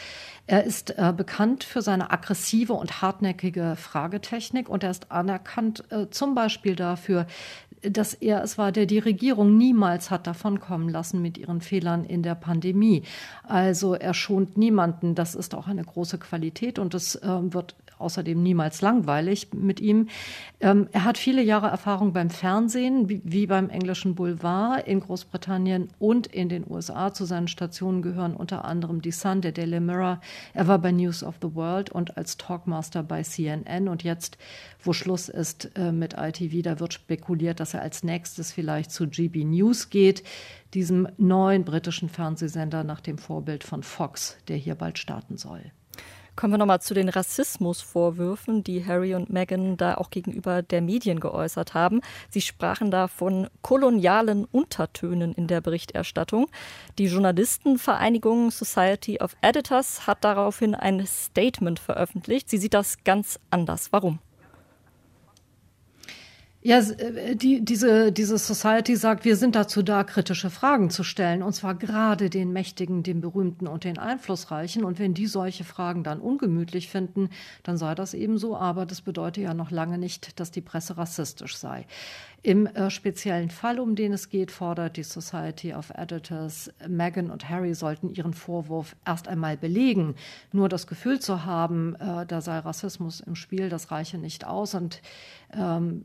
Er 0.47 0.63
ist 0.63 0.97
äh, 0.97 1.13
bekannt 1.15 1.63
für 1.63 1.81
seine 1.81 2.11
aggressive 2.11 2.73
und 2.73 3.01
hartnäckige 3.01 3.75
Fragetechnik 3.77 4.69
und 4.69 4.83
er 4.83 4.91
ist 4.91 5.11
anerkannt 5.11 5.83
äh, 5.89 6.09
zum 6.09 6.35
Beispiel 6.35 6.75
dafür, 6.75 7.27
dass 7.81 8.13
er 8.13 8.43
es 8.43 8.57
war, 8.57 8.71
der 8.71 8.85
die 8.85 8.99
Regierung 8.99 9.57
niemals 9.57 10.09
hat 10.09 10.27
davonkommen 10.27 10.89
lassen 10.89 11.21
mit 11.21 11.37
ihren 11.37 11.61
Fehlern 11.61 12.05
in 12.05 12.23
der 12.23 12.35
Pandemie. 12.35 13.03
Also 13.43 13.93
er 13.93 14.13
schont 14.13 14.57
niemanden. 14.57 15.15
Das 15.15 15.35
ist 15.35 15.53
auch 15.55 15.67
eine 15.67 15.83
große 15.83 16.17
Qualität 16.17 16.79
und 16.79 16.93
es 16.93 17.15
äh, 17.15 17.27
wird 17.53 17.75
außerdem 17.99 18.41
niemals 18.41 18.81
langweilig 18.81 19.49
mit 19.53 19.79
ihm. 19.79 20.07
Ähm, 20.59 20.87
er 20.91 21.03
hat 21.03 21.17
viele 21.17 21.41
Jahre 21.41 21.67
Erfahrung 21.67 22.13
beim 22.13 22.29
Fernsehen, 22.29 23.09
wie, 23.09 23.21
wie, 23.23 23.47
beim 23.47 23.69
englischen 23.69 24.15
Boulevard 24.15 24.87
in 24.87 24.99
Großbritannien 24.99 25.89
und 25.99 26.27
in 26.27 26.49
den 26.49 26.65
USA. 26.69 27.13
Zu 27.13 27.25
seinen 27.25 27.47
Stationen 27.47 28.01
gehören 28.01 28.35
unter 28.35 28.65
anderem 28.65 29.01
die 29.01 29.11
Sun, 29.11 29.41
der 29.41 29.51
Daily 29.51 29.79
Mirror. 29.79 30.19
Er 30.53 30.67
war 30.67 30.79
bei 30.79 30.91
News 30.91 31.23
of 31.23 31.35
the 31.41 31.53
World 31.55 31.89
und 31.89 32.17
als 32.17 32.37
Talkmaster 32.37 33.03
bei 33.03 33.23
CNN. 33.23 33.87
Und 33.87 34.03
jetzt, 34.03 34.37
wo 34.81 34.93
Schluss 34.93 35.29
ist 35.29 35.71
äh, 35.75 35.91
mit 35.91 36.15
ITV, 36.17 36.61
da 36.63 36.79
wird 36.79 36.93
spekuliert, 36.93 37.59
dass 37.59 37.73
er 37.73 37.81
als 37.81 38.03
nächstes 38.03 38.51
vielleicht 38.51 38.91
zu 38.91 39.07
GB 39.07 39.43
News 39.43 39.89
geht, 39.89 40.23
diesem 40.73 41.07
neuen 41.17 41.63
britischen 41.63 42.09
Fernsehsender 42.09 42.83
nach 42.83 43.01
dem 43.01 43.17
Vorbild 43.17 43.63
von 43.63 43.83
Fox, 43.83 44.37
der 44.47 44.57
hier 44.57 44.75
bald 44.75 44.97
starten 44.97 45.37
soll. 45.37 45.71
Kommen 46.35 46.53
wir 46.53 46.57
nochmal 46.57 46.81
zu 46.81 46.95
den 46.95 47.09
Rassismusvorwürfen, 47.09 48.63
die 48.63 48.83
Harry 48.83 49.13
und 49.13 49.31
Meghan 49.31 49.77
da 49.77 49.95
auch 49.95 50.09
gegenüber 50.09 50.63
der 50.63 50.81
Medien 50.81 51.19
geäußert 51.19 51.75
haben. 51.75 52.01
Sie 52.29 52.41
sprachen 52.41 52.89
da 52.89 53.07
von 53.07 53.47
kolonialen 53.61 54.45
Untertönen 54.45 55.33
in 55.33 55.47
der 55.47 55.61
Berichterstattung. 55.61 56.47
Die 56.97 57.05
Journalistenvereinigung 57.05 58.49
Society 58.49 59.19
of 59.21 59.35
Editors 59.41 60.07
hat 60.07 60.23
daraufhin 60.23 60.73
ein 60.73 61.05
Statement 61.05 61.79
veröffentlicht. 61.79 62.49
Sie 62.49 62.57
sieht 62.57 62.73
das 62.73 63.03
ganz 63.03 63.39
anders. 63.51 63.93
Warum? 63.93 64.17
Ja, 66.65 66.79
äh, 66.79 67.35
die, 67.35 67.63
diese, 67.63 68.13
diese 68.13 68.37
Society 68.37 68.95
sagt, 68.95 69.25
wir 69.25 69.35
sind 69.35 69.55
dazu 69.55 69.83
da, 69.83 70.05
kritische 70.05 70.49
Fragen 70.49 70.89
zu 70.89 71.03
stellen, 71.03 71.43
und 71.43 71.53
zwar 71.53 71.75
gerade 71.75 72.29
den 72.29 72.53
Mächtigen, 72.53 73.03
den 73.03 73.19
Berühmten 73.19 73.67
und 73.67 73.83
den 73.83 73.97
Einflussreichen. 73.97 74.85
Und 74.85 74.97
wenn 74.97 75.13
die 75.13 75.27
solche 75.27 75.65
Fragen 75.65 76.03
dann 76.03 76.21
ungemütlich 76.21 76.89
finden, 76.89 77.29
dann 77.63 77.77
sei 77.77 77.95
das 77.95 78.13
eben 78.13 78.37
so. 78.37 78.55
Aber 78.55 78.85
das 78.85 79.01
bedeutet 79.01 79.43
ja 79.43 79.53
noch 79.53 79.71
lange 79.71 79.97
nicht, 79.97 80.39
dass 80.39 80.51
die 80.51 80.61
Presse 80.61 80.97
rassistisch 80.97 81.57
sei. 81.57 81.85
Im 82.45 82.65
äh, 82.65 82.89
speziellen 82.89 83.49
Fall, 83.49 83.79
um 83.79 83.95
den 83.95 84.11
es 84.11 84.27
geht, 84.27 84.51
fordert 84.51 84.97
die 84.97 85.03
Society 85.03 85.73
of 85.73 85.91
Editors, 85.95 86.69
Meghan 86.85 87.31
und 87.31 87.47
Harry 87.49 87.73
sollten 87.73 88.09
ihren 88.09 88.33
Vorwurf 88.33 88.97
erst 89.05 89.29
einmal 89.29 89.55
belegen. 89.55 90.15
Nur 90.51 90.67
das 90.67 90.85
Gefühl 90.85 91.21
zu 91.21 91.45
haben, 91.45 91.95
äh, 91.95 92.25
da 92.25 92.41
sei 92.41 92.59
Rassismus 92.59 93.21
im 93.21 93.35
Spiel, 93.35 93.69
das 93.69 93.91
reiche 93.91 94.17
nicht 94.17 94.45
aus. 94.45 94.75
Und 94.75 95.01
ähm, 95.53 96.03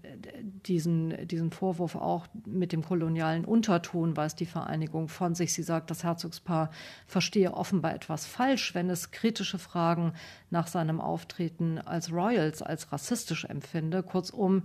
diesen, 0.64 1.26
diesen 1.26 1.50
Vorwurf 1.50 1.97
auch 1.97 2.28
mit 2.47 2.71
dem 2.71 2.85
kolonialen 2.85 3.45
Unterton 3.45 4.16
weist 4.16 4.38
die 4.38 4.47
Vereinigung 4.47 5.09
von 5.09 5.35
sich. 5.35 5.52
Sie 5.52 5.64
sagt, 5.64 5.90
das 5.90 6.04
Herzogspaar 6.04 6.71
verstehe 7.09 7.52
offenbar 7.52 7.97
etwas 7.97 8.26
falsch, 8.26 8.76
wenn 8.76 8.90
es 8.90 9.11
kritische 9.11 9.59
Fragen 9.59 10.12
nach 10.50 10.68
seinem 10.68 11.00
Auftreten 11.00 11.78
als 11.78 12.12
Royals 12.12 12.62
als 12.62 12.92
rassistisch 12.92 13.45
empfinde. 13.45 14.04
Kurzum, 14.04 14.62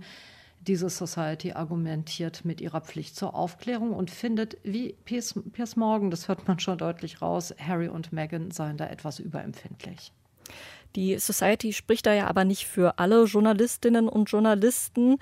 diese 0.66 0.88
Society 0.88 1.52
argumentiert 1.52 2.44
mit 2.44 2.60
ihrer 2.60 2.80
Pflicht 2.80 3.16
zur 3.16 3.34
Aufklärung 3.34 3.92
und 3.92 4.10
findet, 4.10 4.56
wie 4.62 4.94
Piers, 5.04 5.34
Piers 5.52 5.76
Morgan, 5.76 6.10
das 6.10 6.28
hört 6.28 6.46
man 6.48 6.58
schon 6.58 6.78
deutlich 6.78 7.22
raus, 7.22 7.54
Harry 7.58 7.88
und 7.88 8.12
Meghan 8.12 8.50
seien 8.50 8.76
da 8.76 8.86
etwas 8.86 9.18
überempfindlich. 9.18 10.12
Die 10.96 11.18
Society 11.18 11.72
spricht 11.72 12.06
da 12.06 12.14
ja 12.14 12.28
aber 12.28 12.44
nicht 12.44 12.66
für 12.66 12.98
alle 12.98 13.24
Journalistinnen 13.24 14.08
und 14.08 14.30
Journalisten. 14.30 15.16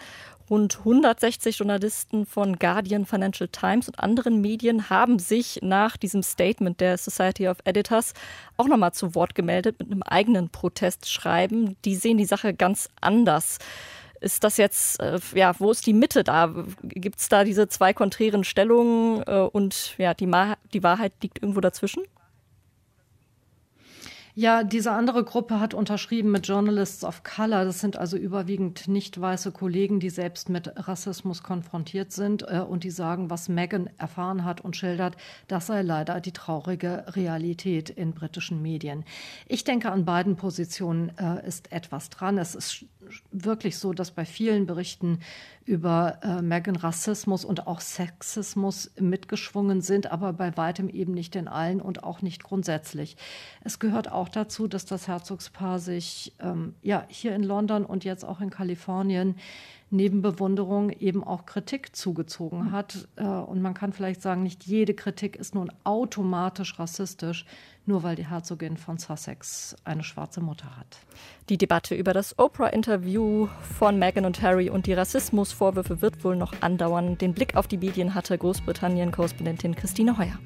Rund 0.50 0.80
160 0.80 1.56
Journalisten 1.58 2.26
von 2.26 2.56
Guardian, 2.58 3.06
Financial 3.06 3.48
Times 3.48 3.88
und 3.88 3.98
anderen 3.98 4.42
Medien 4.42 4.90
haben 4.90 5.18
sich 5.18 5.60
nach 5.62 5.96
diesem 5.96 6.22
Statement 6.22 6.78
der 6.80 6.98
Society 6.98 7.48
of 7.48 7.56
Editors 7.64 8.12
auch 8.58 8.66
nochmal 8.66 8.92
zu 8.92 9.14
Wort 9.14 9.34
gemeldet 9.34 9.78
mit 9.78 9.90
einem 9.90 10.02
eigenen 10.02 10.50
Protestschreiben. 10.50 11.76
Die 11.86 11.96
sehen 11.96 12.18
die 12.18 12.26
Sache 12.26 12.52
ganz 12.52 12.90
anders. 13.00 13.58
Ist 14.22 14.44
das 14.44 14.56
jetzt, 14.56 15.00
äh, 15.00 15.18
ja, 15.34 15.52
wo 15.58 15.72
ist 15.72 15.84
die 15.84 15.92
Mitte 15.92 16.22
da? 16.22 16.54
Gibt 16.82 17.18
es 17.18 17.28
da 17.28 17.42
diese 17.42 17.66
zwei 17.68 17.92
konträren 17.92 18.44
Stellungen 18.44 19.22
äh, 19.26 19.48
und 19.52 19.98
ja, 19.98 20.14
die, 20.14 20.30
die 20.72 20.82
Wahrheit 20.82 21.12
liegt 21.22 21.42
irgendwo 21.42 21.60
dazwischen? 21.60 22.04
Ja, 24.34 24.64
diese 24.64 24.92
andere 24.92 25.24
Gruppe 25.24 25.60
hat 25.60 25.74
unterschrieben 25.74 26.30
mit 26.30 26.48
Journalists 26.48 27.04
of 27.04 27.22
Color. 27.22 27.66
Das 27.66 27.80
sind 27.80 27.98
also 27.98 28.16
überwiegend 28.16 28.88
nicht 28.88 29.20
weiße 29.20 29.52
Kollegen, 29.52 30.00
die 30.00 30.08
selbst 30.08 30.48
mit 30.48 30.72
Rassismus 30.88 31.42
konfrontiert 31.42 32.12
sind 32.12 32.42
äh, 32.48 32.60
und 32.60 32.82
die 32.82 32.90
sagen, 32.90 33.28
was 33.28 33.50
Meghan 33.50 33.90
erfahren 33.98 34.46
hat 34.46 34.62
und 34.62 34.74
schildert, 34.74 35.18
das 35.48 35.66
sei 35.66 35.82
leider 35.82 36.22
die 36.22 36.32
traurige 36.32 37.04
Realität 37.08 37.90
in 37.90 38.14
britischen 38.14 38.62
Medien. 38.62 39.04
Ich 39.48 39.64
denke, 39.64 39.92
an 39.92 40.06
beiden 40.06 40.36
Positionen 40.36 41.12
äh, 41.18 41.46
ist 41.46 41.70
etwas 41.70 42.08
dran. 42.08 42.38
Es 42.38 42.54
ist 42.54 42.86
wirklich 43.30 43.78
so, 43.78 43.92
dass 43.92 44.10
bei 44.10 44.24
vielen 44.24 44.66
Berichten 44.66 45.20
über 45.64 46.18
äh, 46.22 46.42
Meghan 46.42 46.76
Rassismus 46.76 47.44
und 47.44 47.66
auch 47.66 47.80
Sexismus 47.80 48.90
mitgeschwungen 48.98 49.80
sind, 49.80 50.10
aber 50.10 50.32
bei 50.32 50.56
weitem 50.56 50.88
eben 50.88 51.12
nicht 51.12 51.36
in 51.36 51.48
allen 51.48 51.80
und 51.80 52.02
auch 52.04 52.22
nicht 52.22 52.42
grundsätzlich. 52.42 53.16
Es 53.62 53.78
gehört 53.78 54.10
auch 54.10 54.28
dazu, 54.28 54.66
dass 54.66 54.86
das 54.86 55.08
Herzogspaar 55.08 55.78
sich 55.78 56.34
ähm, 56.40 56.74
ja 56.82 57.04
hier 57.08 57.34
in 57.34 57.42
London 57.44 57.84
und 57.84 58.04
jetzt 58.04 58.24
auch 58.24 58.40
in 58.40 58.50
Kalifornien 58.50 59.36
neben 59.92 60.22
Bewunderung 60.22 60.90
eben 60.90 61.22
auch 61.22 61.46
Kritik 61.46 61.94
zugezogen 61.94 62.72
hat. 62.72 63.08
Äh, 63.16 63.24
und 63.24 63.62
man 63.62 63.74
kann 63.74 63.92
vielleicht 63.92 64.22
sagen, 64.22 64.42
nicht 64.42 64.64
jede 64.64 64.94
Kritik 64.94 65.36
ist 65.36 65.54
nun 65.54 65.70
automatisch 65.84 66.78
rassistisch, 66.78 67.44
nur 67.84 68.02
weil 68.02 68.16
die 68.16 68.26
Herzogin 68.26 68.76
von 68.76 68.98
Sussex 68.98 69.76
eine 69.84 70.02
schwarze 70.02 70.40
Mutter 70.40 70.76
hat. 70.76 70.98
Die 71.48 71.58
Debatte 71.58 71.94
über 71.94 72.12
das 72.12 72.38
Oprah-Interview 72.38 73.48
von 73.78 73.98
Meghan 73.98 74.24
und 74.24 74.40
Harry 74.42 74.70
und 74.70 74.86
die 74.86 74.94
Rassismusvorwürfe 74.94 76.00
wird 76.00 76.24
wohl 76.24 76.36
noch 76.36 76.54
andauern. 76.62 77.18
Den 77.18 77.34
Blick 77.34 77.56
auf 77.56 77.68
die 77.68 77.78
Medien 77.78 78.14
hatte 78.14 78.38
Großbritannien-Korrespondentin 78.38 79.74
Christine 79.74 80.16
Heuer. 80.16 80.38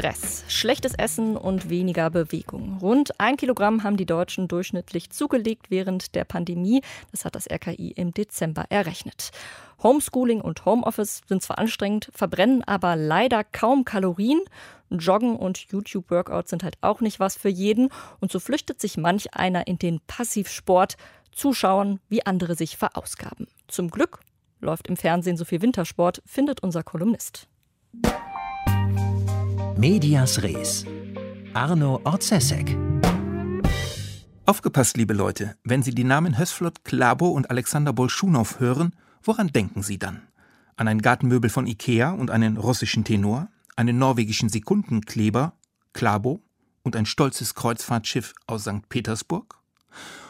Stress, 0.00 0.44
schlechtes 0.48 0.94
Essen 0.94 1.36
und 1.36 1.68
weniger 1.68 2.08
Bewegung. 2.08 2.78
Rund 2.80 3.20
ein 3.20 3.36
Kilogramm 3.36 3.82
haben 3.82 3.98
die 3.98 4.06
Deutschen 4.06 4.48
durchschnittlich 4.48 5.10
zugelegt 5.10 5.70
während 5.70 6.14
der 6.14 6.24
Pandemie. 6.24 6.80
Das 7.10 7.26
hat 7.26 7.34
das 7.34 7.46
RKI 7.46 7.90
im 7.90 8.14
Dezember 8.14 8.64
errechnet. 8.70 9.30
Homeschooling 9.82 10.40
und 10.40 10.64
Homeoffice 10.64 11.20
sind 11.28 11.42
zwar 11.42 11.58
anstrengend, 11.58 12.08
verbrennen 12.14 12.64
aber 12.64 12.96
leider 12.96 13.44
kaum 13.44 13.84
Kalorien. 13.84 14.40
Joggen 14.88 15.36
und 15.36 15.58
YouTube-Workouts 15.70 16.48
sind 16.48 16.64
halt 16.64 16.78
auch 16.80 17.02
nicht 17.02 17.20
was 17.20 17.36
für 17.36 17.50
jeden. 17.50 17.90
Und 18.20 18.32
so 18.32 18.40
flüchtet 18.40 18.80
sich 18.80 18.96
manch 18.96 19.34
einer 19.34 19.66
in 19.66 19.78
den 19.78 20.00
Passivsport, 20.06 20.96
zuschauen, 21.30 22.00
wie 22.08 22.24
andere 22.24 22.54
sich 22.54 22.78
verausgaben. 22.78 23.48
Zum 23.68 23.90
Glück 23.90 24.20
läuft 24.62 24.88
im 24.88 24.96
Fernsehen 24.96 25.36
so 25.36 25.44
viel 25.44 25.60
Wintersport, 25.60 26.22
findet 26.24 26.62
unser 26.62 26.82
Kolumnist. 26.82 27.48
Medias 29.80 30.42
Res. 30.42 30.84
Arno 31.54 32.02
Orzesek. 32.04 32.76
Aufgepasst, 34.44 34.98
liebe 34.98 35.14
Leute, 35.14 35.56
wenn 35.64 35.82
Sie 35.82 35.94
die 35.94 36.04
Namen 36.04 36.38
Hösflot 36.38 36.84
Klabo 36.84 37.28
und 37.28 37.48
Alexander 37.48 37.94
Bolschunow 37.94 38.60
hören, 38.60 38.94
woran 39.22 39.48
denken 39.48 39.82
Sie 39.82 39.98
dann? 39.98 40.20
An 40.76 40.86
ein 40.86 41.00
Gartenmöbel 41.00 41.48
von 41.48 41.66
Ikea 41.66 42.10
und 42.10 42.30
einen 42.30 42.58
russischen 42.58 43.04
Tenor, 43.04 43.48
einen 43.74 43.96
norwegischen 43.96 44.50
Sekundenkleber, 44.50 45.54
Klabo 45.94 46.42
und 46.82 46.94
ein 46.94 47.06
stolzes 47.06 47.54
Kreuzfahrtschiff 47.54 48.34
aus 48.46 48.64
St. 48.64 48.86
Petersburg? 48.90 49.56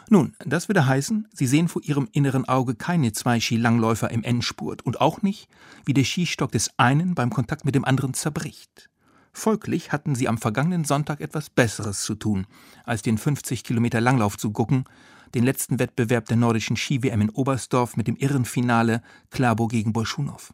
Nun, 0.08 0.36
das 0.46 0.68
würde 0.68 0.86
heißen, 0.86 1.26
Sie 1.32 1.48
sehen 1.48 1.66
vor 1.66 1.82
Ihrem 1.82 2.08
inneren 2.12 2.44
Auge 2.48 2.76
keine 2.76 3.10
zwei 3.10 3.40
Skilangläufer 3.40 4.12
im 4.12 4.22
Endspurt 4.22 4.82
und 4.82 5.00
auch 5.00 5.22
nicht, 5.22 5.48
wie 5.84 5.94
der 5.94 6.04
Skistock 6.04 6.52
des 6.52 6.70
einen 6.76 7.16
beim 7.16 7.30
Kontakt 7.30 7.64
mit 7.64 7.74
dem 7.74 7.84
anderen 7.84 8.14
zerbricht. 8.14 8.90
Folglich 9.32 9.92
hatten 9.92 10.14
sie 10.14 10.28
am 10.28 10.38
vergangenen 10.38 10.84
Sonntag 10.84 11.20
etwas 11.20 11.50
Besseres 11.50 12.02
zu 12.02 12.14
tun, 12.14 12.46
als 12.84 13.02
den 13.02 13.18
50 13.18 13.64
Kilometer 13.64 14.00
Langlauf 14.00 14.36
zu 14.36 14.50
gucken, 14.50 14.84
den 15.34 15.44
letzten 15.44 15.78
Wettbewerb 15.78 16.26
der 16.26 16.36
nordischen 16.36 16.76
Ski-WM 16.76 17.20
in 17.20 17.30
Oberstdorf 17.30 17.96
mit 17.96 18.08
dem 18.08 18.16
Irrenfinale 18.16 19.02
Klabo 19.30 19.68
gegen 19.68 19.92
Bolschunow. 19.92 20.52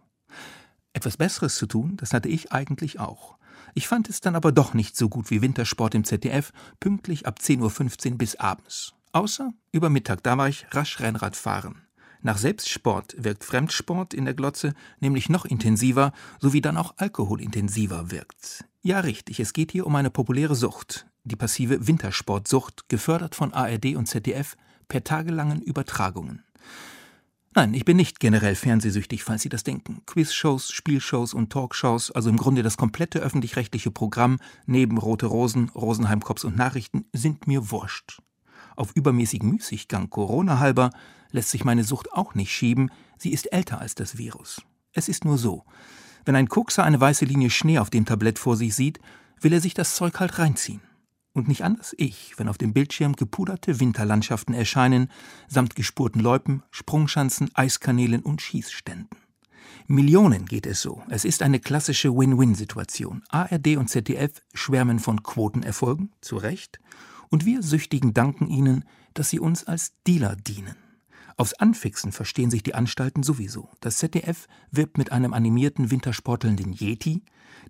Etwas 0.93 1.17
Besseres 1.17 1.57
zu 1.57 1.67
tun, 1.67 1.97
das 1.97 2.13
hatte 2.13 2.29
ich 2.29 2.53
eigentlich 2.53 3.01
auch. 3.01 3.37
Ich 3.75 3.89
fand 3.89 4.09
es 4.09 4.21
dann 4.21 4.37
aber 4.37 4.53
doch 4.53 4.75
nicht 4.75 4.97
so 4.97 5.09
gut 5.09 5.31
wie 5.31 5.43
Wintersport 5.43 5.95
im 5.95 6.05
ZDF, 6.05 6.53
pünktlich 6.81 7.27
ab 7.27 7.39
10.15 7.41 8.13
Uhr 8.13 8.19
bis 8.19 8.37
abends. 8.37 8.95
Außer 9.13 9.53
über 9.73 9.91
Mittag, 9.91 10.23
da 10.23 10.37
war 10.37 10.49
ich 10.49 10.67
rasch 10.73 11.01
Rennrad 11.01 11.37
fahren. 11.37 11.86
Nach 12.23 12.39
Selbstsport 12.39 13.15
wirkt 13.19 13.45
Fremdsport 13.45 14.15
in 14.15 14.25
der 14.25 14.35
Glotze 14.35 14.75
nämlich 15.01 15.29
noch 15.29 15.45
intensiver, 15.45 16.13
sowie 16.41 16.61
dann 16.61 16.77
auch 16.77 16.95
Alkohol 16.97 17.41
intensiver 17.41 18.11
wirkt. 18.11 18.65
Ja, 18.83 19.01
richtig, 19.01 19.41
es 19.41 19.53
geht 19.53 19.73
hier 19.73 19.87
um 19.87 19.97
eine 19.97 20.11
populäre 20.11 20.55
Sucht, 20.55 21.07
die 21.25 21.37
passive 21.37 21.87
Wintersportsucht, 21.87 22.89
gefördert 22.89 23.35
von 23.35 23.53
ARD 23.53 23.97
und 23.97 24.07
ZDF 24.07 24.57
per 24.89 25.03
tagelangen 25.03 25.61
Übertragungen. 25.61 26.45
Nein, 27.57 27.73
ich 27.73 27.87
bin 27.87 27.97
nicht 27.97 28.21
generell 28.21 28.55
fernsehsüchtig, 28.55 29.25
falls 29.25 29.41
Sie 29.41 29.49
das 29.49 29.65
denken. 29.65 30.03
Quizshows, 30.05 30.71
Spielshows 30.71 31.33
und 31.33 31.51
Talkshows, 31.51 32.11
also 32.11 32.29
im 32.29 32.37
Grunde 32.37 32.63
das 32.63 32.77
komplette 32.77 33.21
öffentlich-rechtliche 33.21 33.91
Programm 33.91 34.41
neben 34.67 34.99
Rote 34.99 35.25
Rosen, 35.25 35.71
Rosenheim 35.71 36.21
Cops 36.21 36.45
und 36.45 36.57
Nachrichten, 36.59 37.07
sind 37.15 37.47
mir 37.47 37.71
wurscht. 37.71 38.21
Auf 38.77 38.93
übermäßigen 38.95 39.51
Müßiggang 39.51 40.11
Corona 40.11 40.59
halber 40.59 40.91
lässt 41.31 41.51
sich 41.51 41.65
meine 41.65 41.85
Sucht 41.85 42.13
auch 42.13 42.35
nicht 42.35 42.53
schieben, 42.53 42.91
sie 43.19 43.33
ist 43.33 43.53
älter 43.53 43.81
als 43.81 43.95
das 43.95 44.19
Virus. 44.19 44.63
Es 44.93 45.09
ist 45.09 45.25
nur 45.25 45.39
so, 45.39 45.65
wenn 46.25 46.37
ein 46.37 46.49
Kokser 46.49 46.85
eine 46.85 47.01
weiße 47.01 47.25
Linie 47.25 47.51
Schnee 47.51 47.79
auf 47.79 47.91
dem 47.91 48.05
Tablett 48.05 48.39
vor 48.39 48.57
sich 48.57 48.75
sieht, 48.75 49.01
will 49.41 49.53
er 49.53 49.61
sich 49.61 49.75
das 49.75 49.95
Zeug 49.95 50.21
halt 50.21 50.39
reinziehen. 50.39 50.81
Und 51.33 51.49
nicht 51.49 51.65
anders 51.65 51.95
ich, 51.99 52.33
wenn 52.39 52.49
auf 52.49 52.57
dem 52.57 52.73
Bildschirm 52.73 53.15
gepuderte 53.15 53.79
Winterlandschaften 53.79 54.55
erscheinen, 54.55 55.11
samt 55.49 55.77
gespurten 55.77 56.21
Loipen, 56.23 56.63
Sprungschanzen, 56.71 57.51
Eiskanälen 57.55 58.23
und 58.23 58.41
Schießständen. 58.41 59.09
Millionen 59.87 60.47
geht 60.47 60.67
es 60.67 60.81
so. 60.81 61.03
Es 61.11 61.25
ist 61.25 61.43
eine 61.43 61.61
klassische 61.61 62.17
Win-Win-Situation. 62.17 63.23
ARD 63.29 63.77
und 63.77 63.89
ZDF 63.89 64.43
schwärmen 64.55 64.99
von 64.99 65.23
Quotenerfolgen, 65.23 66.13
zu 66.21 66.39
Recht, 66.39 66.81
und 67.31 67.45
wir 67.45 67.63
Süchtigen 67.63 68.15
danken 68.15 68.49
ihnen, 68.49 68.85
dass 69.15 69.31
sie 69.31 69.41
uns 69.41 69.65
als 69.65 69.93
Dealer 70.07 70.37
dienen. 70.37 70.77
Aufs 71.37 71.55
Anfixen 71.55 72.13
verstehen 72.13 72.51
sich 72.51 72.63
die 72.63 72.75
Anstalten 72.75 73.23
sowieso. 73.23 73.69
Das 73.81 73.99
ZDF 73.99 74.47
wirbt 74.71 74.97
mit 74.97 75.13
einem 75.13 75.35
animierten 75.35 75.91
wintersportelnden 75.91 76.73
Yeti, 76.73 77.23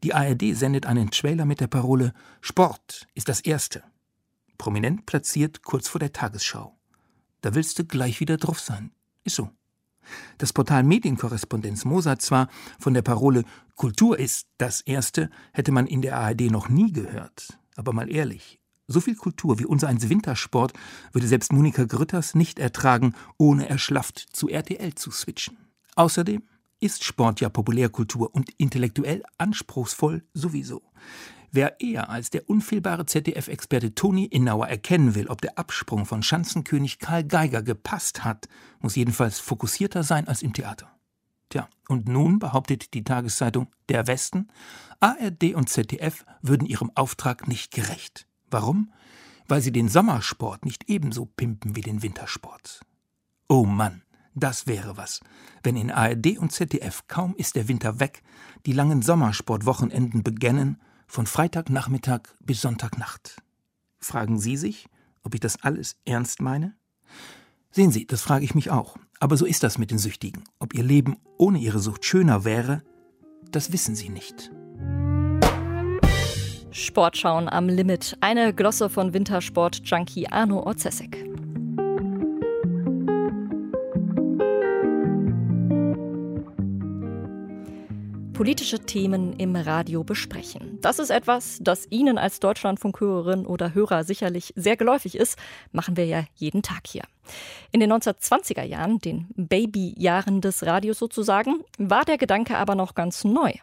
die 0.02 0.14
ARD 0.14 0.54
sendet 0.54 0.86
einen 0.86 1.10
Trailer 1.10 1.46
mit 1.46 1.60
der 1.60 1.66
Parole 1.66 2.12
Sport 2.40 3.06
ist 3.14 3.28
das 3.28 3.40
Erste. 3.40 3.82
Prominent 4.58 5.06
platziert 5.06 5.62
kurz 5.62 5.88
vor 5.88 5.98
der 5.98 6.12
Tagesschau. 6.12 6.76
Da 7.40 7.54
willst 7.54 7.78
du 7.78 7.84
gleich 7.84 8.20
wieder 8.20 8.36
drauf 8.36 8.60
sein. 8.60 8.92
Ist 9.24 9.36
so. 9.36 9.50
Das 10.38 10.52
Portal 10.52 10.84
Medienkorrespondenz 10.84 11.84
Moser 11.84 12.18
zwar 12.18 12.48
von 12.78 12.94
der 12.94 13.02
Parole 13.02 13.44
Kultur 13.74 14.18
ist 14.18 14.46
das 14.58 14.80
Erste, 14.80 15.30
hätte 15.52 15.72
man 15.72 15.86
in 15.86 16.02
der 16.02 16.16
ARD 16.16 16.42
noch 16.42 16.68
nie 16.68 16.92
gehört. 16.92 17.58
Aber 17.74 17.92
mal 17.92 18.10
ehrlich, 18.10 18.60
so 18.88 19.00
viel 19.00 19.16
Kultur 19.16 19.58
wie 19.58 19.66
unser 19.66 19.88
eins 19.88 20.08
Wintersport 20.08 20.72
würde 21.12 21.26
selbst 21.26 21.52
Monika 21.52 21.84
Grütters 21.84 22.34
nicht 22.34 22.58
ertragen, 22.58 23.14
ohne 23.36 23.68
erschlafft 23.68 24.18
zu 24.18 24.48
RTL 24.48 24.94
zu 24.94 25.10
switchen. 25.10 25.56
Außerdem 25.96 26.42
ist 26.80 27.04
Sport 27.04 27.40
ja 27.40 27.48
Populärkultur 27.48 28.34
und 28.34 28.50
intellektuell 28.58 29.22
anspruchsvoll 29.38 30.22
sowieso. 30.34 30.82
Wer 31.52 31.80
eher 31.80 32.10
als 32.10 32.30
der 32.30 32.50
unfehlbare 32.50 33.06
ZDF-Experte 33.06 33.94
Toni 33.94 34.26
Innauer 34.26 34.68
erkennen 34.68 35.14
will, 35.14 35.28
ob 35.28 35.40
der 35.40 35.58
Absprung 35.58 36.04
von 36.04 36.22
Schanzenkönig 36.22 36.98
Karl 36.98 37.24
Geiger 37.24 37.62
gepasst 37.62 38.24
hat, 38.24 38.48
muss 38.80 38.94
jedenfalls 38.94 39.38
fokussierter 39.38 40.02
sein 40.02 40.28
als 40.28 40.42
im 40.42 40.52
Theater. 40.52 40.90
Tja, 41.48 41.68
und 41.88 42.08
nun 42.08 42.38
behauptet 42.40 42.92
die 42.92 43.04
Tageszeitung 43.04 43.68
Der 43.88 44.06
Westen, 44.06 44.48
ARD 45.00 45.54
und 45.54 45.68
ZDF 45.68 46.26
würden 46.42 46.66
ihrem 46.66 46.90
Auftrag 46.94 47.48
nicht 47.48 47.72
gerecht. 47.72 48.26
Warum? 48.56 48.90
Weil 49.48 49.60
sie 49.60 49.70
den 49.70 49.90
Sommersport 49.90 50.64
nicht 50.64 50.88
ebenso 50.88 51.26
pimpen 51.26 51.76
wie 51.76 51.82
den 51.82 52.02
Wintersport. 52.02 52.80
Oh 53.50 53.66
Mann, 53.66 54.00
das 54.34 54.66
wäre 54.66 54.96
was. 54.96 55.20
Wenn 55.62 55.76
in 55.76 55.90
ARD 55.90 56.38
und 56.38 56.52
ZDF 56.52 57.06
kaum 57.06 57.34
ist 57.36 57.54
der 57.54 57.68
Winter 57.68 58.00
weg, 58.00 58.22
die 58.64 58.72
langen 58.72 59.02
Sommersportwochenenden 59.02 60.22
beginnen, 60.22 60.80
von 61.06 61.26
Freitagnachmittag 61.26 62.22
bis 62.40 62.62
Sonntagnacht. 62.62 63.42
Fragen 63.98 64.38
Sie 64.38 64.56
sich, 64.56 64.88
ob 65.22 65.34
ich 65.34 65.40
das 65.40 65.62
alles 65.62 65.98
ernst 66.06 66.40
meine? 66.40 66.74
Sehen 67.70 67.90
Sie, 67.90 68.06
das 68.06 68.22
frage 68.22 68.46
ich 68.46 68.54
mich 68.54 68.70
auch. 68.70 68.96
Aber 69.20 69.36
so 69.36 69.44
ist 69.44 69.64
das 69.64 69.76
mit 69.76 69.90
den 69.90 69.98
Süchtigen. 69.98 70.44
Ob 70.60 70.72
ihr 70.72 70.82
Leben 70.82 71.18
ohne 71.36 71.58
ihre 71.58 71.78
Sucht 71.78 72.06
schöner 72.06 72.46
wäre, 72.46 72.82
das 73.50 73.70
wissen 73.70 73.94
sie 73.94 74.08
nicht. 74.08 74.50
Sportschauen 76.76 77.48
am 77.48 77.70
Limit. 77.70 78.18
Eine 78.20 78.52
Glosse 78.52 78.90
von 78.90 79.14
Wintersport-Junkie 79.14 80.28
Arno 80.28 80.62
Orzesek. 80.62 81.24
politische 88.34 88.80
Themen 88.80 89.32
im 89.38 89.56
Radio 89.56 90.04
besprechen. 90.04 90.78
Das 90.82 90.98
ist 90.98 91.08
etwas, 91.08 91.56
das 91.62 91.86
Ihnen 91.88 92.18
als 92.18 92.38
Deutschlandfunkhörerin 92.38 93.46
oder 93.46 93.72
Hörer 93.72 94.04
sicherlich 94.04 94.52
sehr 94.56 94.76
geläufig 94.76 95.14
ist, 95.14 95.38
machen 95.72 95.96
wir 95.96 96.04
ja 96.04 96.24
jeden 96.34 96.60
Tag 96.60 96.86
hier. 96.86 97.04
In 97.72 97.80
den 97.80 97.90
1920er 97.90 98.62
Jahren, 98.62 98.98
den 98.98 99.28
Babyjahren 99.36 100.42
des 100.42 100.66
Radios 100.66 100.98
sozusagen, 100.98 101.64
war 101.78 102.04
der 102.04 102.18
Gedanke 102.18 102.58
aber 102.58 102.74
noch 102.74 102.94
ganz 102.94 103.24
neu. 103.24 103.54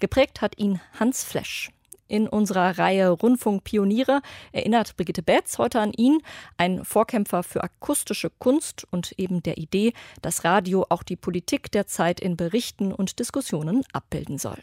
Geprägt 0.00 0.42
hat 0.42 0.58
ihn 0.58 0.80
Hans 0.98 1.22
Flesch. 1.22 1.70
In 2.08 2.28
unserer 2.28 2.78
Reihe 2.78 3.10
Rundfunkpioniere 3.10 4.20
erinnert 4.52 4.96
Brigitte 4.96 5.22
Betz 5.22 5.58
heute 5.58 5.80
an 5.80 5.92
ihn, 5.92 6.20
ein 6.56 6.84
Vorkämpfer 6.84 7.42
für 7.42 7.64
akustische 7.64 8.30
Kunst 8.30 8.86
und 8.90 9.12
eben 9.18 9.42
der 9.42 9.58
Idee, 9.58 9.92
dass 10.22 10.44
Radio 10.44 10.86
auch 10.88 11.02
die 11.02 11.16
Politik 11.16 11.72
der 11.72 11.86
Zeit 11.86 12.20
in 12.20 12.36
Berichten 12.36 12.92
und 12.92 13.18
Diskussionen 13.18 13.82
abbilden 13.92 14.38
soll. 14.38 14.58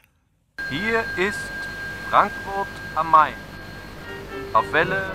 Hier 0.69 0.99
ist 1.17 1.39
Frankfurt 2.09 2.67
am 2.95 3.11
Main 3.11 3.33
auf 4.53 4.71
Welle 4.71 5.11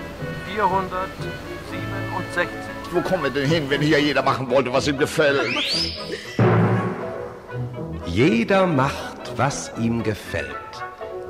467. 0.55 2.49
Wo 2.91 3.01
kommen 3.01 3.23
wir 3.23 3.31
denn 3.31 3.49
hin, 3.49 3.71
wenn 3.71 3.81
hier 3.81 4.01
jeder 4.01 4.23
machen 4.23 4.51
wollte, 4.51 4.73
was 4.73 4.87
ihm 4.89 4.99
gefällt? 4.99 5.41
Jeder 8.07 8.67
macht, 8.67 9.37
was 9.37 9.73
ihm 9.79 10.03
gefällt. 10.03 10.68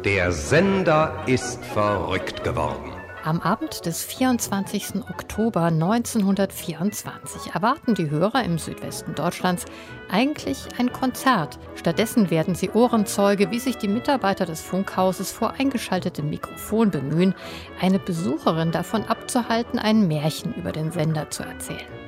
Der 0.04 0.30
Sender 0.30 1.24
ist 1.26 1.64
verrückt 1.64 2.44
geworden. 2.44 2.92
Am 3.24 3.40
Abend 3.40 3.84
des 3.84 4.04
24. 4.04 5.02
Oktober 5.10 5.64
1924 5.64 7.52
erwarten 7.52 7.96
die 7.96 8.08
Hörer 8.08 8.44
im 8.44 8.58
Südwesten 8.58 9.16
Deutschlands 9.16 9.64
eigentlich 10.08 10.68
ein 10.78 10.92
Konzert. 10.92 11.58
Stattdessen 11.74 12.30
werden 12.30 12.54
sie 12.54 12.70
Ohrenzeuge, 12.70 13.50
wie 13.50 13.58
sich 13.58 13.76
die 13.76 13.88
Mitarbeiter 13.88 14.46
des 14.46 14.60
Funkhauses 14.60 15.32
vor 15.32 15.54
eingeschaltetem 15.58 16.30
Mikrofon 16.30 16.92
bemühen, 16.92 17.34
eine 17.80 17.98
Besucherin 17.98 18.70
davon 18.70 19.02
abzuhalten, 19.02 19.80
ein 19.80 20.06
Märchen 20.06 20.54
über 20.54 20.70
den 20.70 20.92
Sender 20.92 21.28
zu 21.30 21.42
erzählen. 21.42 22.07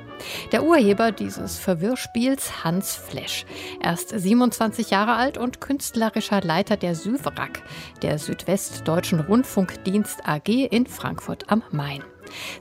Der 0.51 0.63
Urheber 0.63 1.11
dieses 1.11 1.57
Verwirrspiels, 1.59 2.63
Hans 2.63 2.95
Flesch. 2.95 3.45
Erst 3.81 4.09
27 4.09 4.89
Jahre 4.89 5.15
alt 5.15 5.37
und 5.37 5.61
künstlerischer 5.61 6.41
Leiter 6.41 6.77
der 6.77 6.95
SÜVRAG, 6.95 7.61
der 8.01 8.19
Südwestdeutschen 8.19 9.19
Rundfunkdienst 9.19 10.27
AG 10.27 10.47
in 10.47 10.87
Frankfurt 10.87 11.51
am 11.51 11.63
Main. 11.71 12.03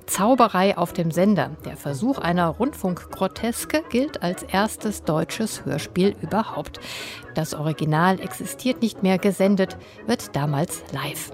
Zauberei 0.07 0.77
auf 0.77 0.93
dem 0.93 1.11
Sender. 1.11 1.51
Der 1.65 1.77
Versuch 1.77 2.19
einer 2.19 2.49
Rundfunkgroteske 2.49 3.83
gilt 3.89 4.23
als 4.23 4.43
erstes 4.43 5.05
deutsches 5.05 5.65
Hörspiel 5.65 6.17
überhaupt. 6.21 6.81
Das 7.35 7.55
Original 7.55 8.21
existiert 8.21 8.83
nicht 8.83 9.03
mehr 9.03 9.19
gesendet, 9.19 9.77
wird 10.07 10.35
damals 10.35 10.83
live. 10.93 11.33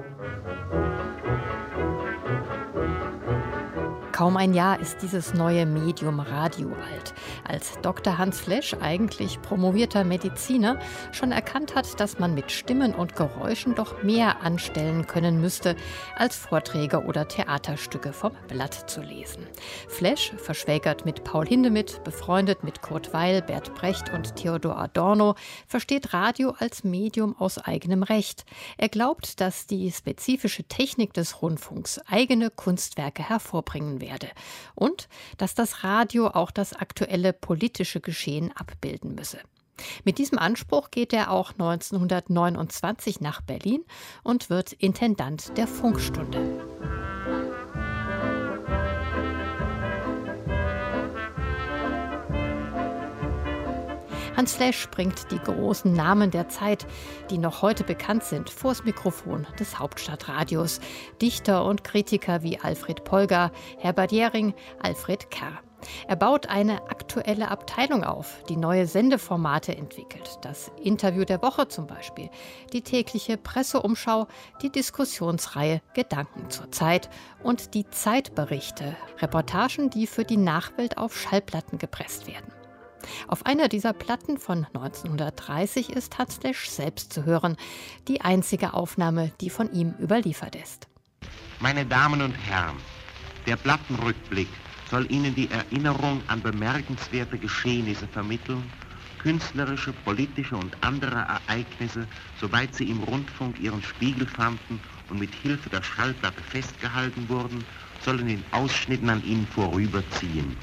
Kaum 4.17 4.39
ein 4.39 4.55
Jahr 4.55 4.81
ist 4.81 5.03
dieses 5.03 5.35
neue 5.35 5.67
Medium 5.67 6.21
Radio 6.21 6.69
alt. 6.69 7.13
Als 7.45 7.79
Dr. 7.83 8.17
Hans 8.17 8.41
Flesch, 8.41 8.75
eigentlich 8.81 9.43
promovierter 9.43 10.05
Mediziner, 10.05 10.81
schon 11.13 11.33
erkannt 11.33 11.75
hat, 11.75 12.01
dass 12.01 12.19
man 12.19 12.33
mit 12.33 12.51
Stimmen 12.51 12.95
und 12.95 13.15
Geräuschen 13.15 13.75
doch 13.75 14.03
mehr 14.03 14.41
anstellen 14.41 15.07
können 15.07 15.43
müsste, 15.43 15.77
als 16.17 16.35
Vorträge 16.35 17.05
oder 17.05 17.29
Theaterstücke 17.29 18.15
vom 18.15 18.33
Blatt 18.49 18.89
zu 18.89 19.03
lesen. 19.03 19.47
Flesch, 19.87 20.33
verschwägert 20.39 21.05
mit 21.05 21.23
Paul 21.23 21.47
Hindemith, 21.47 22.03
befreundet 22.03 22.65
mit 22.65 22.81
Kurt 22.81 23.13
Weil, 23.13 23.43
Bert 23.43 23.75
Brecht 23.75 24.15
und 24.15 24.35
Theodor 24.35 24.79
Adorno, 24.79 25.35
versteht 25.67 26.15
Radio 26.15 26.55
als 26.59 26.85
Medium 26.85 27.37
aus 27.39 27.59
eigenem 27.59 28.03
Recht. 28.03 28.47
Er 28.79 28.89
glaubt, 28.89 29.43
dass 29.43 29.67
die 29.67 29.93
spezifische 29.93 30.65
Technik 30.65 31.13
des 31.13 31.43
Rundfunks 31.43 32.01
eigene 32.07 32.49
Kunstwerke 32.49 33.23
hervorbringen 33.23 34.01
wird 34.01 34.06
werde 34.07 34.29
und 34.75 35.09
dass 35.37 35.55
das 35.55 35.85
Radio 35.85 36.29
auch 36.29 36.51
das 36.51 36.73
aktuelle 36.73 37.33
politische 37.33 38.01
Geschehen 38.01 38.53
abbilden 38.55 39.15
müsse. 39.15 39.39
Mit 40.05 40.19
diesem 40.19 40.39
Anspruch 40.39 40.91
geht 40.91 41.13
er 41.13 41.31
auch 41.31 41.53
1929 41.53 43.21
nach 43.21 43.43
Berlin 43.43 43.85
und 44.23 44.49
wird 44.49 44.73
Intendant 44.73 45.57
der 45.59 45.67
Funkstunde. 45.67 47.16
Hans 54.37 54.55
Flesch 54.55 54.89
bringt 54.91 55.31
die 55.31 55.39
großen 55.39 55.95
Namen 55.95 56.31
der 56.31 56.51
Zeit, 56.51 56.87
die 57.31 57.39
noch 57.39 57.63
heute 57.63 57.85
bekannt 57.85 58.23
sind, 58.23 58.51
vors 58.51 58.85
Mikrofon 58.85 59.47
des 59.59 59.79
Hauptstadtradios. 59.79 60.81
Dichter 61.23 61.65
und 61.65 61.85
Kritiker 61.85 62.43
wie 62.43 62.61
Alfred 62.61 63.05
Polger, 63.05 63.51
Herbert 63.79 64.13
Jering, 64.13 64.53
Alfred 64.83 65.31
Kerr. 65.31 65.61
Er 66.07 66.17
baut 66.17 66.49
eine 66.49 66.83
aktuelle 66.91 67.51
Abteilung 67.51 68.05
auf, 68.05 68.43
die 68.49 68.57
neue 68.57 68.87
Sendeformate 68.87 69.75
entwickelt. 69.75 70.39
Das 70.43 70.71
Interview 70.83 71.25
der 71.25 71.41
Woche 71.43 71.69
zum 71.69 71.87
Beispiel, 71.87 72.29
die 72.73 72.83
tägliche 72.83 73.39
Presseumschau, 73.39 74.27
die 74.63 74.71
Diskussionsreihe 74.71 75.81
Gedanken 75.95 76.51
zur 76.51 76.71
Zeit 76.73 77.09
und 77.43 77.73
die 77.73 77.89
Zeitberichte, 77.89 78.97
Reportagen, 79.19 79.89
die 79.89 80.07
für 80.07 80.25
die 80.25 80.37
Nachwelt 80.37 80.99
auf 80.99 81.17
Schallplatten 81.17 81.79
gepresst 81.79 82.27
werden. 82.27 82.56
Auf 83.29 83.47
einer 83.47 83.69
dieser 83.69 83.93
Platten 83.93 84.39
von 84.39 84.67
1930 84.75 85.91
ist 85.91 86.19
Hatzlesch 86.19 86.69
selbst 86.69 87.13
zu 87.13 87.25
hören, 87.25 87.57
die 88.09 88.21
einzige 88.21 88.75
Aufnahme, 88.75 89.33
die 89.41 89.51
von 89.51 89.73
ihm 89.73 89.95
überliefert 90.01 90.57
ist. 90.57 90.89
Meine 91.61 91.87
Damen 91.87 92.23
und 92.23 92.35
Herren, 92.35 92.77
der 93.47 93.57
Plattenrückblick 93.57 94.49
soll 94.91 95.11
Ihnen 95.11 95.35
die 95.35 95.51
Erinnerung 95.51 96.21
an 96.29 96.43
bemerkenswerte 96.43 97.39
Geschehnisse 97.39 98.07
vermitteln, 98.07 98.63
künstlerische, 99.19 99.93
politische 100.05 100.57
und 100.57 100.77
andere 100.83 101.17
Ereignisse, 101.17 102.07
soweit 102.41 102.73
sie 102.75 102.89
im 102.91 103.03
Rundfunk 103.03 103.59
ihren 103.59 103.83
Spiegel 103.83 104.27
fanden 104.27 104.79
und 105.11 105.19
mit 105.19 105.35
Hilfe 105.35 105.69
der 105.69 105.83
Schallplatte 105.83 106.41
festgehalten 106.43 107.29
wurden, 107.29 107.65
sollen 108.05 108.29
in 108.29 108.45
Ausschnitten 108.53 109.11
an 109.11 109.25
Ihnen 109.25 109.47
vorüberziehen. 109.49 110.57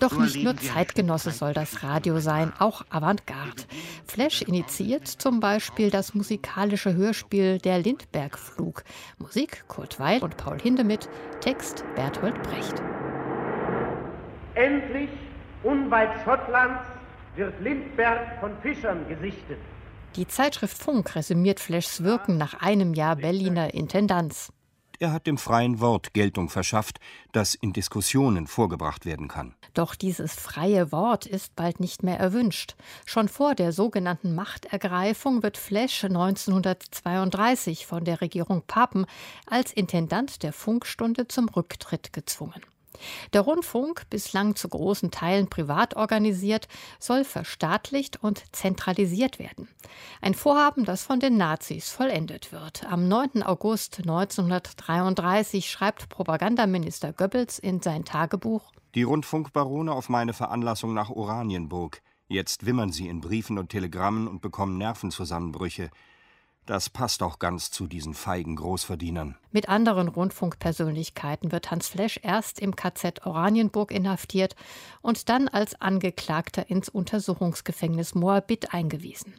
Doch 0.00 0.18
nicht 0.18 0.42
nur 0.42 0.56
Zeitgenosse 0.56 1.30
soll 1.30 1.52
das 1.52 1.82
Radio 1.82 2.20
sein, 2.20 2.52
auch 2.58 2.82
Avantgarde. 2.88 3.62
Flash 4.06 4.40
initiiert 4.40 5.06
zum 5.06 5.40
Beispiel 5.40 5.90
das 5.90 6.14
musikalische 6.14 6.94
Hörspiel 6.94 7.58
Der 7.58 7.78
Lindbergflug. 7.78 8.82
Musik 9.18 9.64
Kurt 9.68 10.00
Weil 10.00 10.20
und 10.22 10.38
Paul 10.38 10.58
Hindemith, 10.58 11.08
Text 11.40 11.84
Bertolt 11.94 12.42
Brecht. 12.42 12.82
Endlich, 14.54 15.10
unweit 15.62 16.10
Schottlands, 16.24 16.82
wird 17.36 17.60
Lindberg 17.60 18.40
von 18.40 18.52
Fischern 18.62 19.06
gesichtet. 19.06 19.58
Die 20.16 20.26
Zeitschrift 20.26 20.76
Funk 20.76 21.14
resümiert 21.14 21.60
Flashs 21.60 22.02
Wirken 22.02 22.38
nach 22.38 22.54
einem 22.62 22.94
Jahr 22.94 23.16
Berliner 23.16 23.74
Intendanz. 23.74 24.50
Er 25.02 25.12
hat 25.12 25.26
dem 25.26 25.38
freien 25.38 25.80
Wort 25.80 26.12
Geltung 26.12 26.50
verschafft, 26.50 27.00
das 27.32 27.54
in 27.54 27.72
Diskussionen 27.72 28.46
vorgebracht 28.46 29.06
werden 29.06 29.28
kann. 29.28 29.54
Doch 29.72 29.94
dieses 29.94 30.34
freie 30.34 30.92
Wort 30.92 31.24
ist 31.24 31.56
bald 31.56 31.80
nicht 31.80 32.02
mehr 32.02 32.20
erwünscht. 32.20 32.76
Schon 33.06 33.28
vor 33.28 33.54
der 33.54 33.72
sogenannten 33.72 34.34
Machtergreifung 34.34 35.42
wird 35.42 35.56
Flash 35.56 36.04
1932 36.04 37.86
von 37.86 38.04
der 38.04 38.20
Regierung 38.20 38.62
Papen 38.66 39.06
als 39.46 39.72
Intendant 39.72 40.42
der 40.42 40.52
Funkstunde 40.52 41.26
zum 41.26 41.48
Rücktritt 41.48 42.12
gezwungen. 42.12 42.60
Der 43.32 43.42
Rundfunk, 43.42 44.04
bislang 44.10 44.56
zu 44.56 44.68
großen 44.68 45.10
Teilen 45.10 45.48
privat 45.48 45.96
organisiert, 45.96 46.68
soll 46.98 47.24
verstaatlicht 47.24 48.22
und 48.22 48.44
zentralisiert 48.54 49.38
werden. 49.38 49.68
Ein 50.20 50.34
Vorhaben, 50.34 50.84
das 50.84 51.04
von 51.04 51.20
den 51.20 51.36
Nazis 51.36 51.90
vollendet 51.90 52.52
wird. 52.52 52.84
Am 52.90 53.08
9. 53.08 53.42
August 53.42 53.98
1933 54.00 55.70
schreibt 55.70 56.08
Propagandaminister 56.08 57.12
Goebbels 57.12 57.58
in 57.58 57.80
sein 57.80 58.04
Tagebuch 58.04 58.72
Die 58.94 59.02
Rundfunkbarone 59.02 59.92
auf 59.92 60.08
meine 60.08 60.32
Veranlassung 60.32 60.94
nach 60.94 61.10
Oranienburg. 61.10 62.02
Jetzt 62.28 62.64
wimmern 62.64 62.92
sie 62.92 63.08
in 63.08 63.20
Briefen 63.20 63.58
und 63.58 63.70
Telegrammen 63.70 64.28
und 64.28 64.40
bekommen 64.40 64.78
Nervenzusammenbrüche. 64.78 65.90
Das 66.66 66.88
passt 66.88 67.22
auch 67.22 67.38
ganz 67.38 67.70
zu 67.70 67.86
diesen 67.86 68.14
feigen 68.14 68.56
Großverdienern. 68.56 69.36
Mit 69.50 69.68
anderen 69.68 70.08
Rundfunkpersönlichkeiten 70.08 71.50
wird 71.50 71.70
Hans 71.70 71.88
Flesch 71.88 72.20
erst 72.22 72.60
im 72.60 72.76
KZ 72.76 73.26
Oranienburg 73.26 73.90
inhaftiert 73.90 74.54
und 75.02 75.28
dann 75.28 75.48
als 75.48 75.80
Angeklagter 75.80 76.70
ins 76.70 76.88
Untersuchungsgefängnis 76.88 78.14
Moabit 78.14 78.72
eingewiesen. 78.72 79.34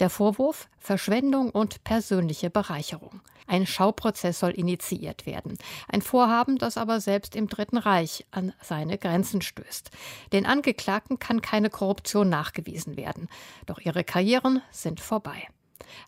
Der 0.00 0.10
Vorwurf 0.10 0.68
Verschwendung 0.78 1.50
und 1.50 1.84
persönliche 1.84 2.50
Bereicherung. 2.50 3.20
Ein 3.46 3.66
Schauprozess 3.66 4.40
soll 4.40 4.52
initiiert 4.52 5.26
werden. 5.26 5.58
Ein 5.88 6.02
Vorhaben, 6.02 6.58
das 6.58 6.76
aber 6.76 7.00
selbst 7.00 7.36
im 7.36 7.48
Dritten 7.48 7.76
Reich 7.76 8.26
an 8.30 8.52
seine 8.62 8.98
Grenzen 8.98 9.42
stößt. 9.42 9.90
Den 10.32 10.46
Angeklagten 10.46 11.18
kann 11.18 11.42
keine 11.42 11.70
Korruption 11.70 12.28
nachgewiesen 12.28 12.96
werden. 12.96 13.28
Doch 13.66 13.78
ihre 13.78 14.04
Karrieren 14.04 14.62
sind 14.70 15.00
vorbei. 15.00 15.48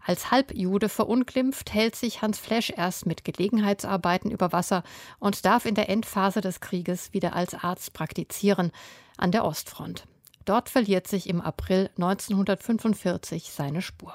Als 0.05 0.31
Halbjude 0.31 0.89
verunglimpft, 0.89 1.73
hält 1.73 1.97
sich 1.97 2.23
Hans 2.23 2.39
Flesch 2.39 2.73
erst 2.77 3.07
mit 3.07 3.25
Gelegenheitsarbeiten 3.25 4.31
über 4.31 4.53
Wasser 4.53 4.83
und 5.19 5.45
darf 5.45 5.67
in 5.67 5.75
der 5.75 5.89
Endphase 5.89 6.41
des 6.41 6.61
Krieges 6.61 7.13
wieder 7.13 7.35
als 7.35 7.55
Arzt 7.55 7.93
praktizieren 7.93 8.73
an 9.17 9.31
der 9.31 9.45
Ostfront. 9.45 10.07
Dort 10.45 10.69
verliert 10.69 11.07
sich 11.07 11.29
im 11.29 11.41
April 11.41 11.91
1945 11.97 13.51
seine 13.51 13.83
Spur. 13.83 14.15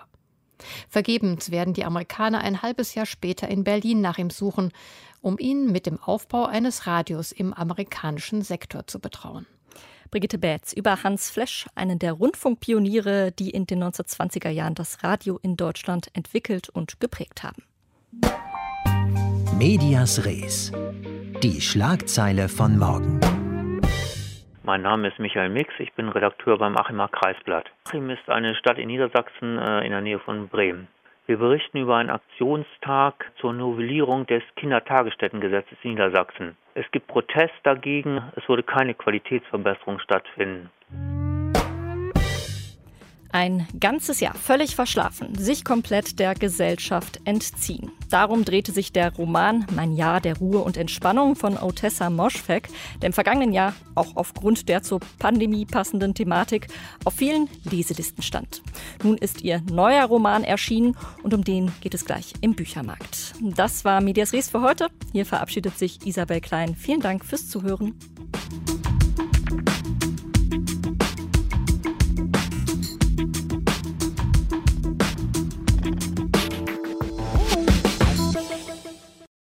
Vergebens 0.90 1.52
werden 1.52 1.74
die 1.74 1.86
Amerikaner 1.86 2.42
ein 2.42 2.62
halbes 2.62 2.94
Jahr 2.94 3.06
später 3.06 3.48
in 3.48 3.64
Berlin 3.64 4.02
nach 4.02 4.18
ihm 4.18 4.30
suchen, 4.30 4.72
um 5.22 5.38
ihn 5.40 5.72
mit 5.72 5.86
dem 5.86 6.02
Aufbau 6.02 6.46
eines 6.46 6.86
Radios 6.86 7.32
im 7.32 7.54
amerikanischen 7.54 8.42
Sektor 8.42 8.86
zu 8.88 9.00
betrauen. 9.00 9.48
Brigitte 10.12 10.40
Bätz 10.40 10.74
über 10.74 11.04
Hans 11.04 11.30
Flesch, 11.30 11.68
einen 11.76 12.00
der 12.00 12.14
Rundfunkpioniere, 12.14 13.32
die 13.32 13.52
in 13.52 13.68
den 13.68 13.84
1920er 13.84 14.50
Jahren 14.50 14.76
das 14.76 15.04
Radio 15.04 15.40
in 15.42 15.56
Deutschland 15.56 16.08
entwickelt 16.14 16.70
und 16.70 17.00
geprägt 17.00 17.44
haben. 17.44 17.64
Medias 19.58 20.26
Res. 20.26 20.72
Die 21.44 21.62
Schlagzeile 21.62 22.50
von 22.50 22.78
morgen. 22.78 23.20
Mein 24.64 24.82
Name 24.82 25.08
ist 25.08 25.20
Michael 25.20 25.50
Mix, 25.50 25.74
ich 25.80 25.94
bin 25.94 26.10
Redakteur 26.10 26.58
beim 26.58 26.78
Achimer 26.78 27.08
Kreisblatt. 27.08 27.66
Achim 27.88 28.10
ist 28.10 28.30
eine 28.30 28.56
Stadt 28.56 28.78
in 28.78 28.88
Niedersachsen 28.88 29.58
äh, 29.58 29.86
in 29.86 29.92
der 29.92 30.02
Nähe 30.02 30.20
von 30.20 30.48
Bremen. 30.48 30.88
Wir 31.30 31.38
berichten 31.38 31.78
über 31.78 31.98
einen 31.98 32.10
Aktionstag 32.10 33.32
zur 33.40 33.54
Novellierung 33.54 34.26
des 34.26 34.42
Kindertagesstättengesetzes 34.56 35.78
in 35.84 35.92
Niedersachsen. 35.92 36.58
Es 36.74 36.90
gibt 36.90 37.06
Protest 37.06 37.54
dagegen, 37.62 38.20
es 38.36 38.50
würde 38.50 38.64
keine 38.64 38.96
Qualitätsverbesserung 38.96 40.00
stattfinden. 40.00 40.72
Ein 43.32 43.68
ganzes 43.80 44.20
Jahr 44.22 44.34
völlig 44.34 44.76
verschlafen, 44.76 45.36
sich 45.38 45.64
komplett 45.64 46.18
der 46.18 46.34
Gesellschaft 46.34 47.20
entziehen. 47.26 47.92
Darum 48.10 48.44
drehte 48.44 48.72
sich 48.72 48.92
der 48.92 49.14
Roman 49.14 49.68
Mein 49.76 49.96
Jahr 49.96 50.20
der 50.20 50.38
Ruhe 50.38 50.60
und 50.60 50.78
Entspannung 50.78 51.36
von 51.36 51.56
Otessa 51.58 52.10
Moschfek, 52.10 52.70
der 53.02 53.08
im 53.08 53.14
vergangenen 53.14 53.54
Jahr 53.54 53.76
auch 53.94 54.16
aufgrund 54.16 54.68
der 54.68 54.82
zur 54.82 55.00
Pandemie 55.20 55.66
passenden 55.66 56.16
Thematik 56.16 56.68
auf 57.06 57.14
vielen 57.14 57.48
Leselisten 57.70 58.24
stand. 58.24 58.64
Nun 59.04 59.18
ist 59.18 59.42
ihr 59.42 59.62
neuer 59.72 60.06
Roman 60.06 60.44
erschienen 60.44 60.98
und 61.22 61.34
um 61.36 61.44
den 61.44 61.72
geht 61.82 61.94
es 61.94 62.06
gleich 62.06 62.34
im 62.42 62.56
Büchermarkt. 62.56 63.36
Das 63.42 63.86
war 63.86 64.02
Medias 64.02 64.34
Res 64.34 64.50
für 64.50 64.62
heute. 64.62 64.88
Hier 65.12 65.28
verabschiedet 65.28 65.78
sich 65.78 66.06
Isabel 66.06 66.42
Klein. 66.42 66.76
Vielen 66.76 67.02
Dank 67.02 67.24
fürs 67.24 67.48
Zuhören. 67.48 67.94